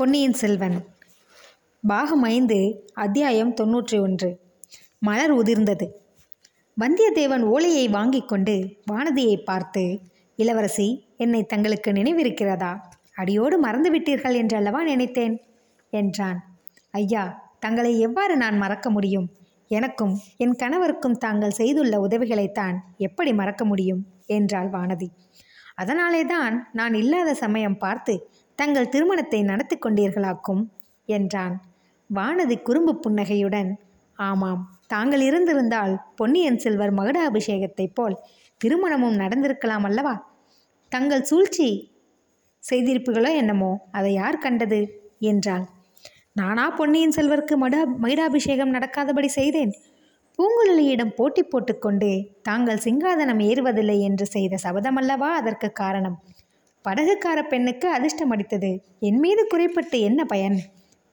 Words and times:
பொன்னியின் 0.00 0.32
செல்வன். 0.32 0.86
பாகம் 1.86 2.22
ஐந்து 2.22 2.86
அத்தியாயம் 2.94 3.54
தொன்னூற்றி 3.54 4.00
ஒன்று 4.00 4.40
மலர் 4.98 5.34
உதிர்ந்தது. 5.34 5.90
வந்தியத்தேவன் 6.80 7.42
ஓலையை 7.42 7.88
வாங்கிக் 7.88 8.28
கொண்டு 8.28 8.76
வானதியை 8.92 9.44
பார்த்து 9.44 10.00
இளவரசி 10.36 11.06
என்னை 11.16 11.44
தங்களுக்கு 11.44 11.92
நினைவிருக்கிறதா? 11.92 12.78
அடியோடு 13.14 13.64
மறந்துவிட்டீர்கள் 13.64 14.34
என்றல்லவா 14.34 14.82
நினைத்தேன்? 14.82 15.40
என்றான். 15.90 16.56
ஐயா 16.90 17.54
தங்களை 17.58 18.00
எவ்வாறு 18.00 18.36
நான் 18.36 18.56
மறக்க 18.56 18.90
முடியும்? 18.90 19.28
எனக்கும் 19.68 20.20
என் 20.36 20.56
கணவருக்கும் 20.58 21.18
தாங்கள் 21.18 21.50
செய்துள்ள 21.50 21.98
உதவிகளைத்தான் 21.98 22.78
எப்படி 22.96 23.32
மறக்க 23.32 23.64
முடியும்? 23.64 24.06
என்றாள் 24.26 24.70
வானதி. 24.70 25.06
அதனாலே 25.74 26.24
தான் 26.24 26.68
நான் 26.72 26.94
இல்லாத 26.94 27.34
சமயம் 27.34 27.78
பார்த்து 27.78 28.29
தங்கள் 28.60 28.88
திருமணத்தை 28.88 29.42
நடத்தி 29.42 29.76
கொண்டீர்களாக்கும் 29.76 30.62
என்றான். 31.08 31.54
வானதி 32.10 32.56
குறும்பு 32.62 32.92
புன்னகையுடன் 32.96 33.70
ஆமாம் 34.18 34.62
தாங்கள் 34.86 35.20
இருந்திருந்தால் 35.20 35.94
பொன்னியின் 36.16 36.58
செல்வர் 36.58 36.92
மகுடாபிஷேகத்தைப் 36.94 37.94
போல் 37.94 38.16
திருமணமும் 38.60 39.16
நடந்திருக்கலாம் 39.16 39.84
அல்லவா? 39.84 40.14
தங்கள் 40.92 41.22
சூழ்ச்சி 41.22 41.68
செய்திருப்புகளோ 42.62 43.30
என்னமோ 43.34 43.70
அதை 43.92 44.12
யார் 44.12 44.38
கண்டது? 44.38 44.80
என்றாள். 45.18 45.64
நானா 46.32 46.70
பொன்னியின் 46.70 47.16
செல்வருக்கு 47.16 47.56
மடா 47.56 47.80
மகிடாபிஷேகம் 48.02 48.74
நடக்காதபடி 48.74 49.26
செய்தேன். 49.26 49.72
பூங்குழலியிடம் 50.38 51.14
போட்டி 51.16 51.42
போட்டுக்கொண்டு 51.42 52.10
தாங்கள் 52.42 52.84
சிங்காதனம் 52.84 53.40
ஏறுவதில்லை 53.40 53.98
என்று 54.00 54.26
செய்த 54.26 54.54
சபதமல்லவா 54.62 55.30
அதற்கு 55.40 55.70
காரணம்? 55.72 56.18
படகுக்கார 56.84 57.42
பெண்ணுக்கு 57.42 57.88
அதிர்ஷ்டம் 57.90 58.30
அடித்தது. 58.30 58.70
என் 58.98 59.18
மீது 59.18 59.46
குறைப்பட்டு 59.46 60.00
என்ன 60.00 60.24
பயன்? 60.24 60.58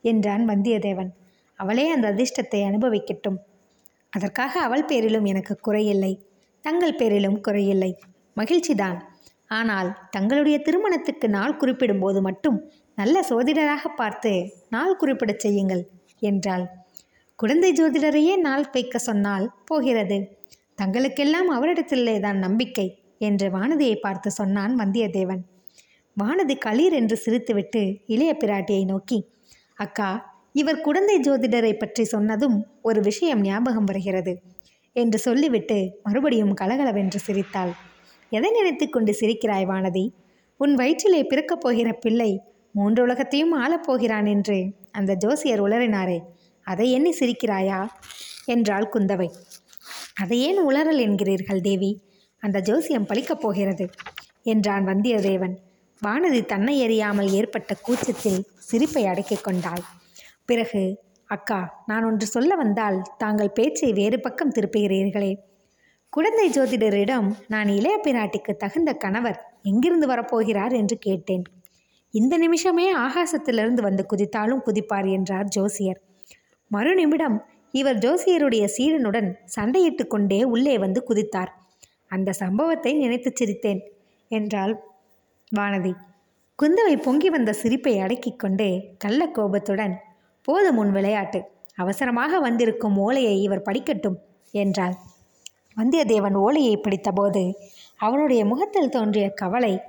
என்றான் 0.01 0.49
வந்தியத்தேவன். 0.49 1.09
அவளே 1.55 1.89
அந்த 1.89 2.13
அதிர்ஷ்டத்தை 2.13 2.59
அனுபவிக்கட்டும். 2.63 3.37
அதற்காக 4.09 4.59
அவள் 4.59 4.85
பேரிலும் 4.85 5.25
எனக்கு 5.25 5.53
குறையில்லை. 5.67 6.13
தங்கள் 6.61 6.95
பேரிலும் 6.95 7.39
குறையில்லை. 7.47 7.91
மகிழ்ச்சிதான் 8.37 8.97
ஆனால் 9.47 9.89
தங்களுடைய 10.09 10.57
திருமணத்துக்கு 10.59 11.29
நாள் 11.29 11.57
குறிப்பிடும்போது 11.57 12.21
மட்டும் 12.21 12.57
நல்ல 12.95 13.17
சோதிடராக 13.29 13.85
பார்த்து 13.95 14.31
நாள் 14.69 14.95
குறிப்பிடச் 14.95 15.39
செய்யுங்கள் 15.39 15.83
என்றாள். 16.19 16.65
குழந்தை 17.35 17.71
ஜோதிடரையே 17.71 18.35
நாள் 18.37 18.65
வைக்க 18.71 18.97
சொன்னால் 18.97 19.51
போகிறது. 19.65 20.17
தங்களுக்கெல்லாம் 20.75 21.49
அவரிடத்திலே 21.51 22.19
தான் 22.19 22.37
நம்பிக்கை 22.37 22.87
என்று 23.17 23.49
வானதியை 23.49 23.95
பார்த்து 23.95 24.31
சொன்னான் 24.31 24.73
வந்தியத்தேவன். 24.79 25.43
வானதி 26.17 26.55
களீர் 26.65 26.91
என்று 26.91 27.21
சிரித்துவிட்டு 27.25 28.01
இளைய 28.05 28.37
பிராட்டியை 28.39 28.85
நோக்கி 28.85 29.17
அக்கா 29.77 30.07
இவர் 30.51 30.81
குழந்தை 30.81 31.19
ஜோதிடரை 31.19 31.73
பற்றி 31.73 32.03
சொன்னதும் 32.03 32.55
ஒரு 32.81 33.01
விஷயம் 33.01 33.41
ஞாபகம் 33.41 33.83
வருகிறது 33.83 34.33
என்று 34.93 35.17
சொல்லிவிட்டு 35.17 35.99
மறுபடியும் 36.03 36.53
கலகலவென்று 36.53 37.19
சிரித்தாள். 37.19 37.73
எதை 38.29 38.51
நினைத்து 38.51 38.89
கொண்டு 38.89 39.11
சிரிக்கிறாய் 39.19 39.67
வானதி? 39.67 40.05
உன் 40.59 40.73
வயிற்றிலே 40.75 41.21
பிறக்கப் 41.23 41.61
போகிற 41.61 41.93
பிள்ளை 41.93 42.41
மூன்று 42.71 43.03
உலகத்தையும் 43.03 43.53
ஆளப்போகிறான் 43.57 44.27
என்று 44.27 44.57
அந்த 44.91 45.13
ஜோசியர் 45.13 45.63
உளறினாரே 45.63 46.19
அதை 46.67 46.91
எண்ணி 46.91 47.15
சிரிக்கிறாயா? 47.19 47.87
என்றாள் 48.45 48.89
குந்தவை. 48.93 49.29
அதை 50.13 50.39
ஏன் 50.39 50.59
உளறல் 50.67 51.03
என்கிறீர்கள் 51.05 51.61
தேவி? 51.61 52.01
அந்த 52.43 52.61
ஜோசியம் 52.61 53.07
பழிக்கப் 53.07 53.41
போகிறது 53.41 53.89
என்றான் 54.43 54.85
வந்தியத்தேவன். 54.85 55.55
வானதி 56.01 56.45
தன்னை 56.45 56.73
எறியாமல் 56.85 57.29
ஏற்பட்ட 57.29 57.73
கூச்சத்தில் 57.75 58.39
சிரிப்பை 58.57 59.05
அடக்கிக் 59.05 59.43
கொண்டாள். 59.43 59.83
பிறகு 60.45 60.81
அக்கா 61.29 61.83
நான் 61.85 62.03
ஒன்று 62.03 62.25
சொல்ல 62.25 62.55
வந்தால் 62.55 63.01
தாங்கள் 63.17 63.51
பேச்சை 63.51 63.93
வேறு 63.93 64.19
பக்கம் 64.19 64.51
திருப்புகிறீர்களே. 64.51 65.31
குழந்தை 66.09 66.47
ஜோதிடரிடம் 66.49 67.29
நான் 67.47 67.67
இளைய 67.67 67.95
பிராட்டிக்கு 68.03 68.53
தகுந்த 68.55 68.93
கணவர் 68.93 69.39
எங்கிருந்து 69.61 70.07
வரப்போகிறார் 70.07 70.73
என்று 70.75 70.97
கேட்டேன். 70.97 71.43
இந்த 72.13 72.37
நிமிஷமே 72.37 72.95
ஆகாசத்திலிருந்து 72.95 73.81
வந்து 73.81 74.05
குதித்தாலும் 74.13 74.63
குதிப்பார் 74.65 75.11
என்றார் 75.11 75.47
ஜோசியர். 75.47 75.99
மறு 76.71 76.95
நிமிடம் 76.95 77.37
இவர் 77.71 77.97
ஜோசியருடைய 77.97 78.65
சீடனுடன் 78.77 79.29
சண்டையிட்டு 79.55 80.07
கொண்டே 80.07 80.43
உள்ளே 80.43 80.77
வந்து 80.77 81.03
குதித்தார். 81.09 81.51
அந்த 82.07 82.33
சம்பவத்தை 82.33 82.93
நினைத்துச் 82.93 83.39
சிரித்தேன் 83.39 83.81
என்றாள் 84.31 84.73
வானதி. 85.55 85.93
குந்தவை 86.59 87.01
பொங்கி 87.01 87.29
வந்த 87.29 87.53
சிரிப்பை 87.53 87.99
அடக்கிக் 87.99 88.39
கொண்டு 88.39 88.83
கள்ள 88.97 89.27
கோபத்துடன் 89.27 89.99
போதும் 90.41 90.77
உன் 90.77 90.91
விளையாட்டு. 90.91 91.43
அவசரமாக 91.75 92.39
வந்திருக்கும் 92.39 92.97
ஓலையை 92.97 93.41
இவர் 93.41 93.61
படிக்கட்டும் 93.61 94.17
என்றாள். 94.51 94.95
வந்தியத்தேவன் 95.77 96.33
ஓலையை 96.33 96.77
படித்தபோது 96.77 97.53
அவனுடைய 97.97 98.45
முகத்தில் 98.45 98.89
தோன்றிய 98.89 99.29
கவலை 99.29 99.79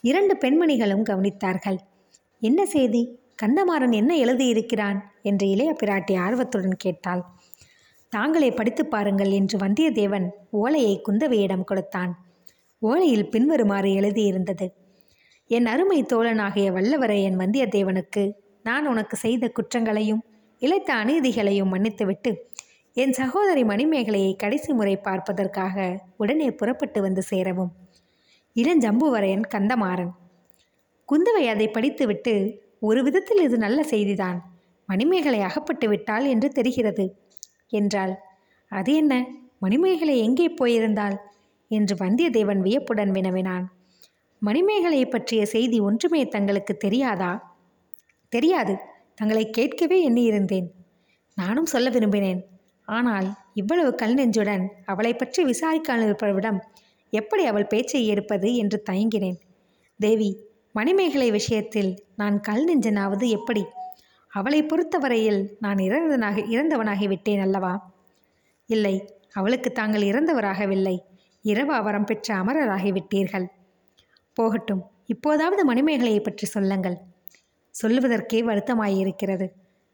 இரண்டு 0.00 0.36
பெண்மணிகளும் 0.36 1.04
கவனித்தார்கள். 1.04 1.78
என்ன 2.40 2.66
செய்தி 2.66 3.18
கந்தமாறன் 3.42 3.94
என்ன 3.94 4.16
எழுதியிருக்கிறான்? 4.16 4.98
என்று 5.22 5.48
இளைய 5.48 5.76
பிராட்டி 5.80 6.18
ஆர்வத்துடன் 6.18 6.76
கேட்டாள். 6.76 7.22
தாங்களே 8.08 8.50
படித்து 8.50 8.86
பாருங்கள் 8.86 9.30
என்று 9.30 9.58
வந்தியத்தேவன் 9.58 10.28
ஓலையை 10.50 11.02
குந்தவையிடம் 11.08 11.64
கொடுத்தான். 11.64 12.12
ஓலையில் 12.82 13.30
பின்வருமாறு 13.30 13.88
எழுதியிருந்தது. 13.88 14.68
என் 15.50 15.66
அருமை 15.66 16.02
தோழனாகிய 16.02 16.72
வல்லவரையன் 16.72 17.36
வந்தியத்தேவனுக்கு 17.38 18.32
நான் 18.62 18.86
உனக்கு 18.86 19.16
செய்த 19.16 19.48
குற்றங்களையும் 19.48 20.24
இழைத்த 20.58 20.94
அநீதிகளையும் 20.94 21.72
மன்னித்துவிட்டு 21.72 22.34
என் 22.94 23.12
சகோதரி 23.12 23.62
மணிமேகலையை 23.64 24.36
கடைசி 24.36 24.72
முறை 24.72 24.96
பார்ப்பதற்காக 24.96 26.04
உடனே 26.16 26.50
புறப்பட்டு 26.50 27.00
வந்து 27.02 27.22
சேரவும். 27.22 27.72
இளஞ்சம்புவரையன் 28.56 29.44
கந்தமாறன். 29.54 30.12
குந்தவை 31.08 31.44
அதை 31.48 31.68
படித்துவிட்டு 31.68 32.60
ஒரு 32.80 33.02
விதத்தில் 33.02 33.42
இது 33.42 33.58
நல்ல 33.58 33.82
செய்திதான். 33.82 34.38
மணிமேகலை 34.86 35.40
அகப்பட்டு 35.40 35.88
விட்டாள் 35.88 36.24
என்று 36.24 36.48
தெரிகிறது. 36.48 37.16
என்றாள். 37.68 38.14
அது 38.68 38.94
என்ன? 38.94 39.26
மணிமேகலை 39.58 40.18
எங்கே 40.18 40.48
போயிருந்தாள்? 40.48 41.16
என்று 41.68 41.94
வந்தியத்தேவன் 41.96 42.58
வியப்புடன் 42.58 43.10
வினவினான். 43.10 43.77
மணிமேகலை 44.42 45.06
பற்றிய 45.06 45.46
செய்தி 45.46 45.80
ஒன்றுமே 45.80 46.28
தங்களுக்கு 46.28 46.76
தெரியாதா? 46.76 47.56
தெரியாது. 48.28 48.76
தங்களை 49.14 49.50
கேட்கவே 49.50 50.10
எண்ணியிருந்தேன். 50.10 50.68
நானும் 51.34 51.66
சொல்ல 51.66 51.90
விரும்பினேன். 51.90 52.40
ஆனால் 52.84 53.28
இவ்வளவு 53.54 53.94
கல் 53.94 54.14
நெஞ்சுடன் 54.14 54.68
அவளை 54.84 55.14
பற்றி 55.14 55.44
விசாரிக்காமல் 55.44 56.06
இருப்பவரிடம் 56.08 56.58
எப்படி 57.10 57.44
அவள் 57.44 57.66
பேச்சை 57.66 58.06
எடுப்பது 58.06 58.56
என்று 58.56 58.82
தயங்கினேன். 58.90 59.38
தேவி 60.00 60.30
மணிமேகலை 60.72 61.30
விஷயத்தில் 61.30 61.90
நான் 62.16 62.40
கல் 62.40 62.64
நெஞ்சனாவது 62.64 63.28
எப்படி? 63.28 63.64
அவளை 64.32 64.62
பொறுத்தவரையில் 64.62 65.56
நான் 65.60 65.76
இறந்தனாக 65.76 66.38
இறந்தவனாகி 66.50 67.06
விட்டேன் 67.08 67.40
அல்லவா? 67.40 67.92
இல்லை 68.66 68.94
அவளுக்கு 69.32 69.72
தாங்கள் 69.72 70.02
இறந்தவராகவில்லை. 70.02 70.96
இரவு 71.42 71.72
அவரம் 71.72 72.04
பெற்ற 72.04 72.34
அமரராகிவிட்டீர்கள். 72.34 73.46
போகட்டும். 74.38 74.82
இப்போதாவது 75.06 75.62
மணிமேகலையை 75.64 76.20
பற்றி 76.22 76.46
சொல்லுங்கள். 76.46 76.96
சொல்லுவதற்கே 77.74 78.40
வருத்தமாயிருக்கிறது. 78.42 79.46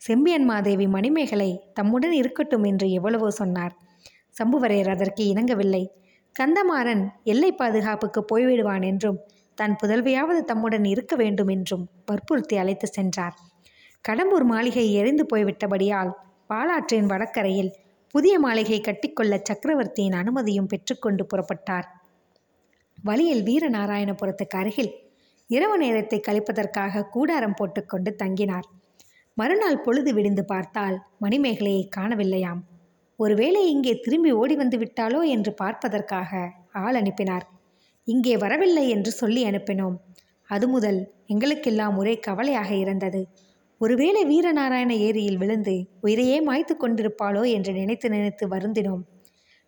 செம்பியன் 0.03 0.47
மாதேவி 0.47 0.87
மணிமேகலை 0.87 1.51
தம்முடன் 1.75 2.13
இருக்கட்டும் 2.13 2.65
என்று 2.65 2.87
எவ்வளவோ 2.91 3.29
சொன்னார். 3.31 3.75
சம்புவரையர் 4.39 4.93
அதற்கு 4.95 5.23
இணங்கவில்லை. 5.33 5.85
கந்தமாறன் 6.37 7.03
எல்லை 7.25 7.51
பாதுகாப்புக்கு 7.53 8.21
போய்விடுவான் 8.33 8.85
என்றும் 8.85 9.19
தன் 9.59 9.77
புதல்வியாவது 9.83 10.41
தம்முடன் 10.45 10.85
இருக்க 10.85 11.15
வேண்டும் 11.17 11.49
என்றும் 11.49 11.85
வற்புறுத்தி 12.07 12.57
அழைத்து 12.57 12.87
சென்றார். 12.89 13.37
கடம்பூர் 14.05 14.45
மாளிகை 14.45 14.87
எரிந்து 14.93 15.25
போய்விட்டபடியால் 15.33 16.11
பாலாற்றின் 16.51 17.11
வடக்கரையில் 17.13 17.71
புதிய 18.15 18.35
மாளிகை 18.39 18.79
கட்டிக்கொள்ள 18.81 19.35
சக்கரவர்த்தியின் 19.43 20.17
அனுமதியும் 20.21 20.69
பெற்றுக்கொண்டு 20.69 21.23
புறப்பட்டார். 21.33 21.87
வழியில் 23.05 23.43
வீரநாராயணபுரத்துக்கு 23.43 24.57
அருகில் 24.61 24.93
இரவு 25.51 25.77
நேரத்தை 25.79 26.19
கழிப்பதற்காக 26.21 27.03
கூடாரம் 27.15 27.57
போட்டுக்கொண்டு 27.59 28.11
தங்கினார். 28.23 28.67
மறுநாள் 29.37 29.83
பொழுது 29.83 30.11
விடிந்து 30.13 30.45
பார்த்தால் 30.45 30.97
மணிமேகலையை 31.21 31.83
காணவில்லையாம். 31.97 32.61
ஒருவேளை 33.19 33.63
இங்கே 33.71 33.93
திரும்பி 33.99 34.31
ஓடி 34.33 34.55
வந்து 34.55 34.77
விட்டாளோ 34.79 35.21
என்று 35.29 35.53
பார்ப்பதற்காக 35.53 36.31
ஆள் 36.85 36.95
அனுப்பினார். 36.95 37.47
இங்கே 38.09 38.37
வரவில்லை 38.37 38.87
என்று 38.89 39.11
சொல்லி 39.11 39.43
அனுப்பினோம். 39.45 39.97
அது 40.51 40.67
முதல் 40.69 41.01
எங்களுக்கெல்லாம் 41.27 41.97
ஒரே 41.97 42.15
கவலையாக 42.19 42.71
இருந்தது. 42.75 43.23
ஒருவேளை 43.81 44.23
வீரநாராயண 44.25 44.93
ஏரியில் 45.07 45.37
விழுந்து 45.37 45.75
உயிரையே 46.01 46.39
மாய்த்து 46.41 46.75
கொண்டிருப்பாளோ 46.77 47.43
என்று 47.57 47.73
நினைத்து 47.73 48.09
நினைத்து 48.09 48.47
வருந்தினோம். 48.49 49.05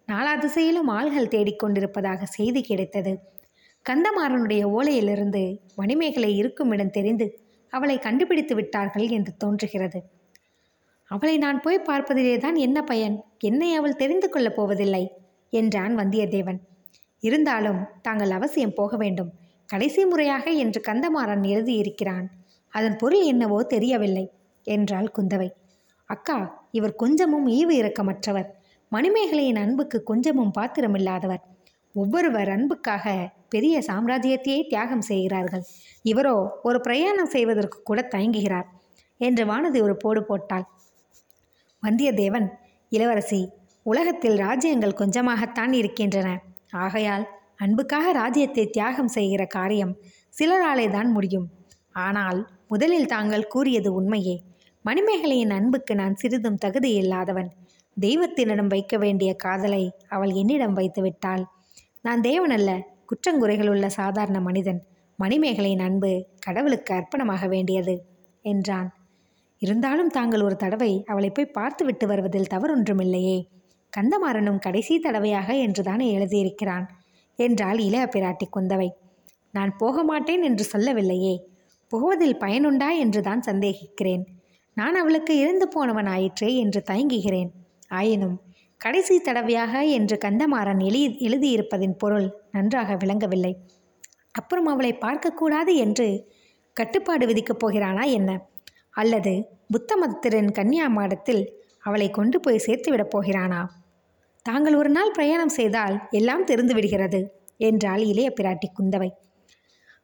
நாலா 0.09 0.39
திசையிலும் 0.39 0.89
ஆள்கள் 0.89 1.33
தேடிக்கொண்டிருப்பதாக 1.35 2.23
செய்தி 2.23 2.61
கிடைத்தது. 2.61 3.13
கந்தமாறனுடைய 3.87 4.63
ஓலையிலிருந்து 4.65 5.61
மணிமேகலை 5.75 6.37
இருக்கும் 6.37 6.73
இடம் 6.73 6.91
தெரிந்து 6.91 7.27
அவளை 7.73 7.99
கண்டுபிடித்து 7.99 8.55
விட்டார்கள் 8.55 9.09
என்று 9.09 9.37
தோன்றுகிறது. 9.37 10.01
அவளை 11.05 11.39
நான் 11.39 11.61
போய் 11.61 11.87
பார்ப்பதிலே 11.89 12.39
தான் 12.39 12.55
என்ன 12.55 12.83
பயன்? 12.83 13.17
என்னை 13.39 13.75
அவள் 13.75 13.97
தெரிந்து 13.97 14.29
கொள்ளப் 14.29 14.57
போவதில்லை 14.57 15.11
என்றான் 15.51 15.99
வந்தியத்தேவன். 15.99 16.61
இருந்தாலும் 17.21 17.81
தாங்கள் 18.03 18.31
அவசியம் 18.31 18.75
போக 18.75 18.97
வேண்டும். 18.97 19.31
கடைசி 19.67 20.05
முறையாக 20.05 20.51
என்று 20.51 20.81
கந்தமாறன் 20.81 21.45
எழுதியிருக்கிறான். 21.45 22.27
அதன் 22.69 22.97
பொருள் 22.97 23.23
என்னவோ 23.23 23.63
தெரியவில்லை 23.63 24.31
என்றாள் 24.63 25.11
குந்தவை. 25.19 25.49
அக்கா 26.11 26.69
இவர் 26.71 26.95
கொஞ்சமும் 26.95 27.47
ஈவு 27.47 27.71
இரக்கமற்றவர். 27.71 28.49
மணிமேகலையின் 28.97 29.61
அன்புக்கு 29.63 29.99
கொஞ்சமும் 30.03 30.53
பாத்திரமில்லாதவர். 30.59 31.43
ஒவ்வொருவர் 31.95 32.51
அன்புக்காக 32.55 33.05
பெரிய 33.49 33.75
சாம்ராஜ்யத்தையே 33.89 34.61
தியாகம் 34.69 35.05
செய்கிறார்கள். 35.09 35.65
இவரோ 36.05 36.37
ஒரு 36.63 36.79
பிரயாணம் 36.81 37.33
செய்வதற்கு 37.35 37.79
கூட 37.83 38.01
தயங்குகிறார் 38.15 38.69
என்று 39.21 39.45
வானதி 39.47 39.81
ஒரு 39.81 39.95
போடு 39.97 40.21
போட்டாள். 40.25 40.67
வந்தியத்தேவன் 41.83 42.49
இளவரசி 42.93 43.41
உலகத்தில் 43.87 44.39
ராஜ்யங்கள் 44.39 44.99
கொஞ்சமாகத்தான் 45.01 45.73
இருக்கின்றன. 45.73 46.29
ஆகையால் 46.85 47.25
அன்புக்காக 47.57 48.07
ராஜ்யத்தை 48.13 48.65
தியாகம் 48.71 49.15
செய்கிற 49.17 49.43
காரியம் 49.57 49.93
சிலராலே 50.35 50.87
தான் 50.91 51.11
முடியும். 51.13 51.47
ஆனால் 51.95 52.41
முதலில் 52.69 53.13
தாங்கள் 53.15 53.51
கூறியது 53.55 53.91
உண்மையே. 53.93 54.37
மணிமேகலையின் 54.85 55.55
அன்புக்கு 55.59 55.93
நான் 55.95 56.15
சிறிதும் 56.15 56.61
தகுதி 56.65 56.91
இல்லாதவன் 56.95 57.49
தெய்வத்தினிடம் 57.97 58.67
வைக்க 58.67 58.99
வேண்டிய 58.99 59.35
காதலை 59.35 59.85
அவள் 60.09 60.31
என்னிடம் 60.31 60.73
வைத்து 60.73 61.03
விட்டாள் 61.03 61.45
நான் 62.05 62.21
தேவனல்ல 62.21 62.71
குற்றங்குறைகள் 63.07 63.69
உள்ள 63.69 63.89
சாதாரண 63.89 64.41
மனிதன். 64.41 64.81
மணிமேகலையின் 65.19 65.83
அன்பு 65.83 66.11
கடவுளுக்கு 66.39 66.95
அர்ப்பணமாக 66.95 67.49
வேண்டியது 67.49 67.95
என்றான். 68.45 68.89
இருந்தாலும் 69.59 70.09
தாங்கள் 70.09 70.41
ஒரு 70.41 70.57
தடவை 70.57 71.05
அவளை 71.07 71.31
போய் 71.31 71.47
பார்த்துவிட்டு 71.47 72.07
வருவதில் 72.07 72.51
தவறொன்றுமில்லையே. 72.51 73.39
கந்தமாறனும் 73.93 74.59
கடைசி 74.59 74.99
தடவையாக 74.99 75.49
என்றுதானே 75.57 76.19
எழுதியிருக்கிறான் 76.19 76.87
என்றாள் 77.39 77.79
இளைய 77.79 78.05
பிராட்டி 78.07 78.47
குந்தவை. 78.57 78.89
நான் 79.51 79.77
போக 79.77 80.03
மாட்டேன் 80.03 80.43
என்று 80.43 80.65
சொல்லவில்லையே. 80.65 81.35
போவதில் 81.93 82.41
பயனுண்டா 82.41 82.99
என்றுதான் 82.99 83.43
சந்தேகிக்கிறேன். 83.47 84.25
நான் 84.75 84.95
அவளுக்கு 84.95 85.39
இறந்து 85.39 85.69
போனவன் 85.69 86.07
ஆயிற்றே 86.07 86.57
என்று 86.57 86.83
தயங்குகிறேன். 86.91 87.51
ஆயினும் 87.91 88.37
கடைசி 88.77 89.19
தடவையாக 89.19 89.85
என்று 89.85 90.19
கந்தமாறன் 90.25 90.81
எழு 90.81 91.03
எழுதியிருப்பதின் 91.21 91.97
பொருள் 91.99 92.27
நன்றாக 92.51 92.95
விளங்கவில்லை. 92.95 93.57
அப்புறம் 94.31 94.67
அவளை 94.67 94.99
பார்க்கக்கூடாது 95.01 95.75
என்று 95.75 96.27
கட்டுப்பாடு 96.73 97.27
விதிக்கப் 97.27 97.59
போகிறானா 97.59 98.03
என்ன? 98.03 98.47
அல்லது 98.91 99.49
புத்த 99.73 99.97
மதத்திரன் 99.97 100.51
கன்னியா 100.53 100.87
மாடத்தில் 100.89 101.65
அவளை 101.79 102.11
கொண்டு 102.11 102.41
போய் 102.41 102.65
சேர்த்துவிடப் 102.67 103.11
போகிறானா? 103.11 103.61
தாங்கள் 104.43 104.75
ஒரு 104.75 104.89
நாள் 104.89 105.11
பிரயாணம் 105.11 105.49
செய்தால் 105.49 106.09
எல்லாம் 106.11 106.45
தெரிந்து 106.45 106.75
விடுகிறது 106.75 107.21
என்றாள் 107.57 108.03
இளைய 108.03 108.33
பிராட்டி 108.41 108.69
குந்தவை. 108.79 109.11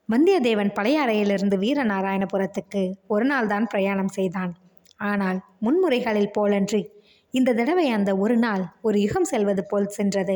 வந்தியத்தேவன் 0.09 0.73
பழைய 0.73 1.01
அறையிலிருந்து 1.01 1.57
வீரநாராயணபுரத்துக்கு 1.57 2.93
ஒரு 3.07 3.25
நாள் 3.25 3.47
தான் 3.47 3.67
பிரயாணம் 3.67 4.09
செய்தான். 4.09 4.53
ஆனால் 4.97 5.39
முன்முறைகளில் 5.61 6.35
போலன்றி 6.39 6.92
இந்த 7.35 7.51
தடவை 7.53 7.87
அந்த 7.89 8.11
ஒரு 8.17 8.37
நாள் 8.37 8.63
ஒரு 8.81 8.97
யுகம் 9.01 9.25
செல்வது 9.25 9.63
போல் 9.65 9.89
சென்றது. 9.89 10.35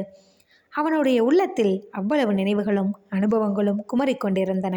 அவனுடைய 0.72 1.18
உள்ளத்தில் 1.24 1.74
அவ்வளவு 1.90 2.32
நினைவுகளும் 2.34 2.92
அனுபவங்களும் 3.10 3.80
குமரிக்கொண்டிருந்தன 3.92 4.76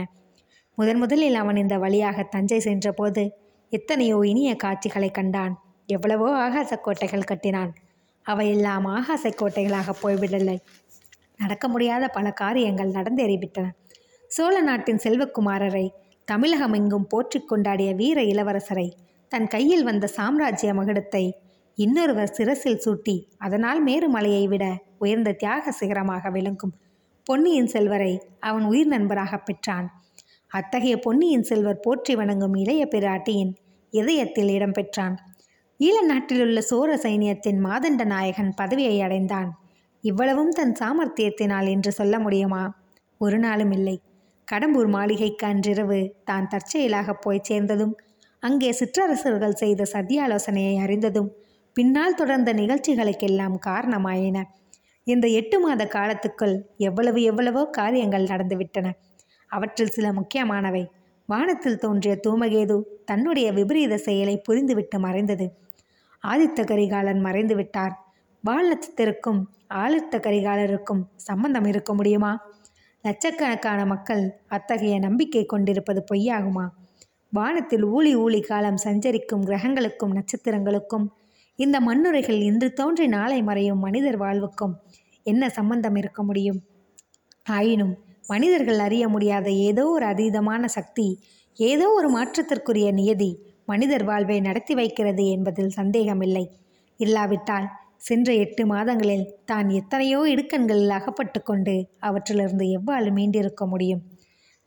முதன் 0.77 0.99
முதலில் 0.99 1.35
அவன் 1.35 1.55
இந்த 1.55 1.75
வழியாக 1.77 2.23
தஞ்சை 2.23 2.59
சென்றபோது 2.59 3.23
எத்தனையோ 3.71 4.17
இனிய 4.23 4.51
காட்சிகளை 4.55 5.09
கண்டான். 5.11 5.53
எவ்வளவோ 5.89 6.27
ஆகாச 6.45 6.71
கோட்டைகள் 6.77 7.29
கட்டினான். 7.31 7.71
அவையெல்லாம் 8.25 8.85
ஆகாச 8.87 9.31
கோட்டைகளாக 9.31 9.93
போய்விடலை 10.01 10.57
நடக்க 11.35 11.65
முடியாத 11.67 12.03
பல 12.07 12.27
காரியங்கள் 12.31 12.91
நடந்தேறிவிட்டன. 12.91 13.67
சோழ 14.31 14.55
நாட்டின் 14.61 15.03
செல்வக்குமாரரை 15.03 15.85
தமிழகம் 16.27 16.73
எங்கும் 16.73 17.07
போற்றிக் 17.07 17.47
கொண்டாடிய 17.51 17.91
வீர 17.95 18.19
இளவரசரை 18.23 18.87
தன் 19.31 19.47
கையில் 19.47 19.83
வந்த 19.83 20.05
சாம்ராஜ்ய 20.07 20.73
மகுடத்தை 20.73 21.23
இன்னொருவர் 21.79 22.33
சிரசில் 22.37 22.81
சூட்டி 22.85 23.15
அதனால் 23.37 23.79
மேருமலையை 23.83 24.45
விட 24.47 24.65
உயர்ந்த 24.97 25.29
தியாக 25.33 25.71
சிகரமாக 25.71 26.29
விளங்கும் 26.29 26.73
பொன்னியின் 27.27 27.69
செல்வரை 27.73 28.13
அவன் 28.39 28.65
உயிர் 28.65 28.87
நண்பராக 28.87 29.33
பெற்றான். 29.37 29.87
அத்தகைய 30.51 30.95
பொன்னியின் 30.97 31.47
செல்வர் 31.49 31.81
போற்றி 31.81 32.13
வணங்கும் 32.15 32.55
இளைய 32.55 32.83
பிராட்டியின் 32.91 33.53
இதயத்தில் 33.93 34.51
இடம்பெற்றான் 34.57 35.15
ஈழ 35.79 35.97
நாட்டிலுள்ள 36.01 36.59
சோர 36.61 36.97
சைனியத்தின் 36.97 37.59
மாதண்ட 37.65 38.03
நாயகன் 38.05 38.51
பதவியை 38.57 38.95
அடைந்தான். 39.01 39.49
இவ்வளவும் 40.03 40.51
தன் 40.51 40.75
சாமர்த்தியத்தினால் 40.79 41.67
என்று 41.67 41.91
சொல்ல 41.91 42.15
முடியுமா? 42.19 42.63
ஒரு 43.21 43.37
நாளும் 43.39 43.71
இல்லை. 43.71 43.97
கடம்பூர் 44.47 44.89
மாளிகைக்கு 44.89 45.45
அன்றிரவு 45.45 45.99
தான் 46.23 46.47
தற்செயலாக 46.47 47.13
போய் 47.25 47.47
சேர்ந்ததும் 47.49 47.93
அங்கே 48.43 48.69
சிற்றரசர்கள் 48.71 49.59
செய்த 49.63 49.87
சத்தியாலோசனையை 49.93 50.75
அறிந்ததும் 50.77 51.29
பின்னால் 51.79 52.15
தொடர்ந்த 52.15 52.53
நிகழ்ச்சிகளுக்கெல்லாம் 52.53 53.53
காரணமாயின. 53.65 54.43
இந்த 55.03 55.27
எட்டு 55.27 55.59
மாத 55.59 55.85
காலத்துக்குள் 55.85 56.55
எவ்வளவு 56.77 57.23
எவ்வளவோ 57.23 57.65
காரியங்கள் 57.65 58.23
நடந்துவிட்டன. 58.23 58.87
அவற்றில் 59.47 59.87
சில 59.87 60.13
முக்கியமானவை. 60.13 60.91
வானத்தில் 61.25 61.77
தோன்றிய 61.77 62.19
தூமகேது 62.27 62.81
தன்னுடைய 63.05 63.51
விபரீத 63.51 63.97
செயலை 63.97 64.41
புரிந்துவிட்டு 64.49 64.99
மறைந்தது. 64.99 65.47
ஆதித்த 66.23 66.65
கரிகாலன் 66.65 67.19
மறைந்து 67.19 67.55
விட்டார் 67.55 67.95
வால் 68.43 68.69
நட்சத்திற்கும் 68.69 69.39
ஆதித்த 69.73 70.19
கரிகாலருக்கும் 70.19 71.03
சம்பந்தம் 71.15 71.65
இருக்க 71.65 71.93
முடியுமா? 71.93 72.33
லட்சக்கணக்கான 73.01 73.85
மக்கள் 73.85 74.23
அத்தகைய 74.47 74.99
நம்பிக்கை 74.99 75.45
கொண்டிருப்பது 75.45 76.03
பொய்யாகுமா? 76.13 76.67
வானத்தில் 77.29 77.83
ஊழி 77.83 78.15
ஊழி 78.15 78.41
காலம் 78.41 78.77
சஞ்சரிக்கும் 78.77 79.45
கிரகங்களுக்கும் 79.45 80.15
நட்சத்திரங்களுக்கும் 80.15 81.07
இந்த 81.59 81.77
மண்ணுரைகள் 81.79 82.39
இன்று 82.41 82.67
தோன்றி 82.73 83.05
நாளை 83.07 83.39
மறையும் 83.41 83.81
மனிதர் 83.85 84.17
வாழ்வுக்கும் 84.17 84.75
என்ன 85.25 85.43
சம்பந்தம் 85.49 85.97
இருக்க 86.01 86.21
முடியும்? 86.23 86.59
ஆயினும் 87.47 87.93
மனிதர்கள் 88.27 88.79
அறிய 88.79 89.03
முடியாத 89.09 89.47
ஏதோ 89.67 89.83
ஒரு 89.87 90.05
அதீதமான 90.05 90.63
சக்தி 90.77 91.07
ஏதோ 91.59 91.85
ஒரு 91.89 92.09
மாற்றத்திற்குரிய 92.09 92.89
நியதி 92.91 93.31
மனிதர் 93.67 94.03
வாழ்வை 94.03 94.37
நடத்தி 94.39 94.73
வைக்கிறது 94.73 95.23
என்பதில் 95.27 95.71
சந்தேகமில்லை. 95.71 96.45
இல்லாவிட்டால் 96.99 97.67
சென்ற 97.99 98.29
எட்டு 98.43 98.63
மாதங்களில் 98.65 99.25
தான் 99.45 99.67
எத்தனையோ 99.71 100.19
இடுக்கண்களில் 100.25 100.95
அகப்பட்டு 100.97 101.39
கொண்டு 101.41 101.75
அவற்றிலிருந்து 102.01 102.65
எவ்வாறு 102.77 103.09
மீண்டிருக்க 103.11 103.65
முடியும்? 103.65 104.01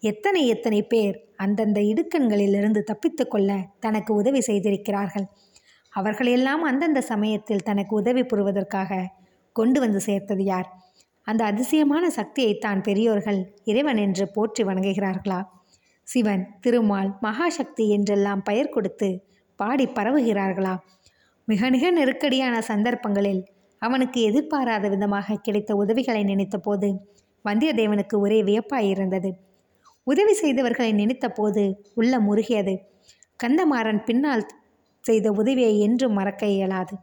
எத்தனை 0.03 0.43
எத்தனை 0.47 0.81
பேர் 0.83 1.17
அந்தந்த 1.37 1.81
இடுக்கண்களிலிருந்து 1.91 2.81
தப்பித்து 2.83 3.25
கொள்ள 3.27 3.51
தனக்கு 3.81 4.13
உதவி 4.15 4.41
செய்திருக்கிறார்கள்? 4.41 5.27
அவர்களெல்லாம் 5.93 6.63
அந்தந்த 6.63 7.01
சமயத்தில் 7.03 7.65
தனக்கு 7.65 7.93
உதவி 7.95 8.23
புரிவதற்காக 8.23 9.01
கொண்டு 9.57 9.79
வந்து 9.81 10.01
சேர்த்தது 10.01 10.45
யார்? 10.45 10.69
அந்த 11.27 11.43
அதிசயமான 11.45 12.05
சக்தியை 12.11 12.53
தான் 12.59 12.81
பெரியோர்கள் 12.83 13.41
இறைவன் 13.65 13.97
என்று 13.97 14.25
போற்றி 14.29 14.63
வணங்குகிறார்களா? 14.65 15.41
சிவன் 16.09 16.45
திருமால் 16.61 17.11
மகாசக்தி 17.23 17.85
என்றெல்லாம் 17.89 18.43
பெயர் 18.43 18.71
கொடுத்து 18.71 19.09
பாடி 19.59 19.87
பரவுகிறார்களா? 19.87 20.75
மிக 21.49 21.71
மிக 21.71 21.85
நெருக்கடியான 21.91 22.55
சந்தர்ப்பங்களில் 22.63 23.43
அவனுக்கு 23.83 24.19
எதிர்பாராத 24.21 24.89
விதமாக 24.89 25.37
கிடைத்த 25.37 25.73
உதவிகளை 25.75 26.23
நினைத்தபோது 26.25 26.89
வந்தியத்தேவனுக்கு 27.45 28.17
ஒரே 28.21 28.39
வியப்பாயிருந்தது 28.43 29.31
உதவி 30.07 30.35
செய்தவர்களை 30.35 30.93
நினைத்த 30.93 31.27
போது 31.29 31.63
உள்ள 31.95 32.13
முருகியது 32.21 32.75
கந்தமாறன் 33.41 34.01
பின்னால் 34.05 34.45
செய்த 35.05 35.33
உதவியை 35.33 35.75
என்றும் 35.81 36.13
மறக்க 36.13 36.47
இயலாது. 36.47 36.95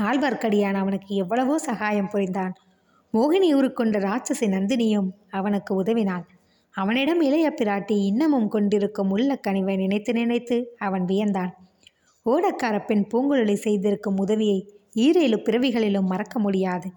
ஆழ்வார்க்கடியான் 0.00 0.74
அவனுக்கு 0.74 1.14
எவ்வளவோ 1.14 1.58
சகாயம் 1.58 2.12
புரிந்தான். 2.12 2.54
மோகினி 3.14 3.48
உருக்கொண்ட 3.54 3.96
ராட்சசி 3.98 4.46
நந்தினியும் 4.48 5.08
அவனுக்கு 5.30 5.72
உதவினாள். 5.82 6.24
அவனிடம் 6.74 7.20
இளைய 7.20 7.54
பிராட்டி 7.60 7.96
இன்னமும் 8.04 8.48
கொண்டிருக்கும் 8.48 9.10
உள்ள 9.10 9.40
கனிவை 9.46 9.76
நினைத்து 9.76 10.12
நினைத்து 10.12 10.56
அவன் 10.78 11.04
வியந்தான். 11.04 11.52
ஓடக்கார 12.26 12.76
பெண் 12.84 13.04
பூங்குழலி 13.12 13.56
செய்திருக்கும் 13.56 14.16
உதவியை 14.16 14.58
ஈரேழு 14.96 15.38
பிறவிகளிலும் 15.38 16.10
மறக்க 16.12 16.38
முடியாது. 16.38 16.88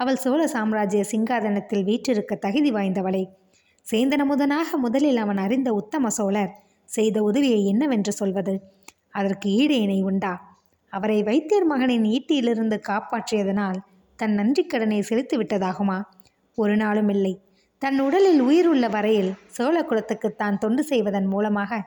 அவள் 0.00 0.16
சோழ 0.16 0.46
சாம்ராஜ்ய 0.46 1.02
சிங்காதனத்தில் 1.12 1.84
வீற்றிருக்க 1.84 2.34
தகுதி 2.36 2.70
வாய்ந்தவளை. 2.72 3.22
சேந்தனமுதனாக 3.86 4.76
முதலில் 4.76 5.16
அவன் 5.16 5.36
அறிந்த 5.36 5.72
உத்தம 5.72 6.10
சோழர் 6.10 6.52
செய்த 6.88 7.22
உதவியை 7.22 7.66
என்னவென்று 7.66 8.12
சொல்வது? 8.12 8.54
அதற்கு 9.14 9.48
ஈடு 9.60 9.76
இணை 9.84 9.98
உண்டா? 10.02 10.32
அவரை 10.92 11.18
வைத்தியர் 11.22 11.66
மகனின் 11.72 12.06
ஈட்டியிலிருந்து 12.16 12.76
காப்பாற்றியதனால் 12.88 13.78
தன் 14.18 14.34
நன்றிக்கடனை 14.38 15.00
செலுத்தி 15.00 15.36
விட்டதாகுமா? 15.36 15.98
ஒரு 16.58 16.74
நாளும் 16.76 17.10
இல்லை. 17.14 17.34
தன் 17.82 17.98
உடலில் 18.00 18.40
உயிர் 18.40 18.68
உள்ள 18.72 18.86
வரையில் 18.88 19.32
சோழ 19.56 19.76
குலத்துக்கு 19.82 20.28
தான் 20.34 20.58
தொண்டு 20.58 20.82
செய்வதன் 20.82 21.26
மூலமாக 21.26 21.80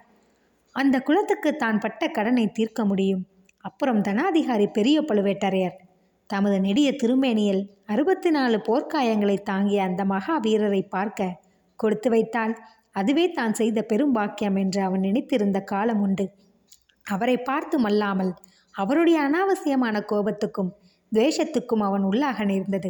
அந்த 0.75 0.96
குலத்துக்கு 1.00 1.51
தான் 1.55 1.82
பட்ட 1.84 2.08
கடனை 2.08 2.46
தீர்க்க 2.48 2.82
முடியும். 2.86 3.24
அப்புறம் 3.65 4.01
தனாதிகாரி 4.01 4.67
பெரிய 4.77 4.98
பழுவேட்டரையர் 5.01 5.77
தமது 6.29 6.58
நெடிய 6.60 6.89
திருமேனியில் 6.91 7.63
அறுபத்தி 7.86 8.29
நாலு 8.29 8.58
போர்க்காயங்களை 8.67 9.38
தாங்கிய 9.44 9.82
அந்த 9.84 10.01
மகா 10.05 10.36
வீரரை 10.38 10.82
பார்க்க 10.96 11.38
கொடுத்து 11.79 12.10
வைத்தால் 12.10 12.53
அதுவே 12.91 13.25
தான் 13.32 13.53
செய்த 13.53 13.79
பெரும் 13.82 14.15
பாக்கியம் 14.17 14.55
என்று 14.55 14.82
அவன் 14.82 15.05
நினைத்திருந்த 15.08 15.60
காலம் 15.63 16.01
உண்டு. 16.01 16.25
அவரை 17.05 17.38
பார்த்தும் 17.38 17.83
அல்லாமல் 17.83 18.31
அவருடைய 18.75 19.17
அனாவசியமான 19.21 19.95
கோபத்துக்கும் 20.12 20.71
துவேஷத்துக்கும் 21.12 21.83
அவன் 21.88 22.03
உள்ளாக 22.03 22.45
நேர்ந்தது. 22.45 22.89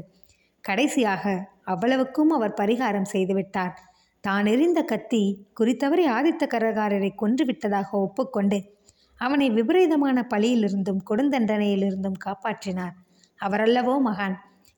கடைசியாக 0.61 1.23
அவ்வளவுக்கும் 1.63 2.29
அவர் 2.29 2.57
பரிகாரம் 2.61 3.11
செய்துவிட்டார். 3.13 3.75
தான் 4.21 4.45
எறிந்த 4.45 4.79
கத்தி 4.81 5.23
குறித்தவரை 5.59 6.05
ஆதித்த 6.07 6.43
கரகாரரை 6.53 7.09
கொன்றுவிட்டதாக 7.21 7.89
ஒப்புக்கொண்டு 7.97 8.59
அவனை 9.19 9.47
விபரீதமான 9.49 10.17
பழியிலிருந்தும் 10.33 11.01
கொடுந்தண்டனையிலிருந்தும் 11.09 12.19
காப்பாற்றினார். 12.25 12.95
அவரல்லவோ 13.39 13.95
மகான் 14.07 14.35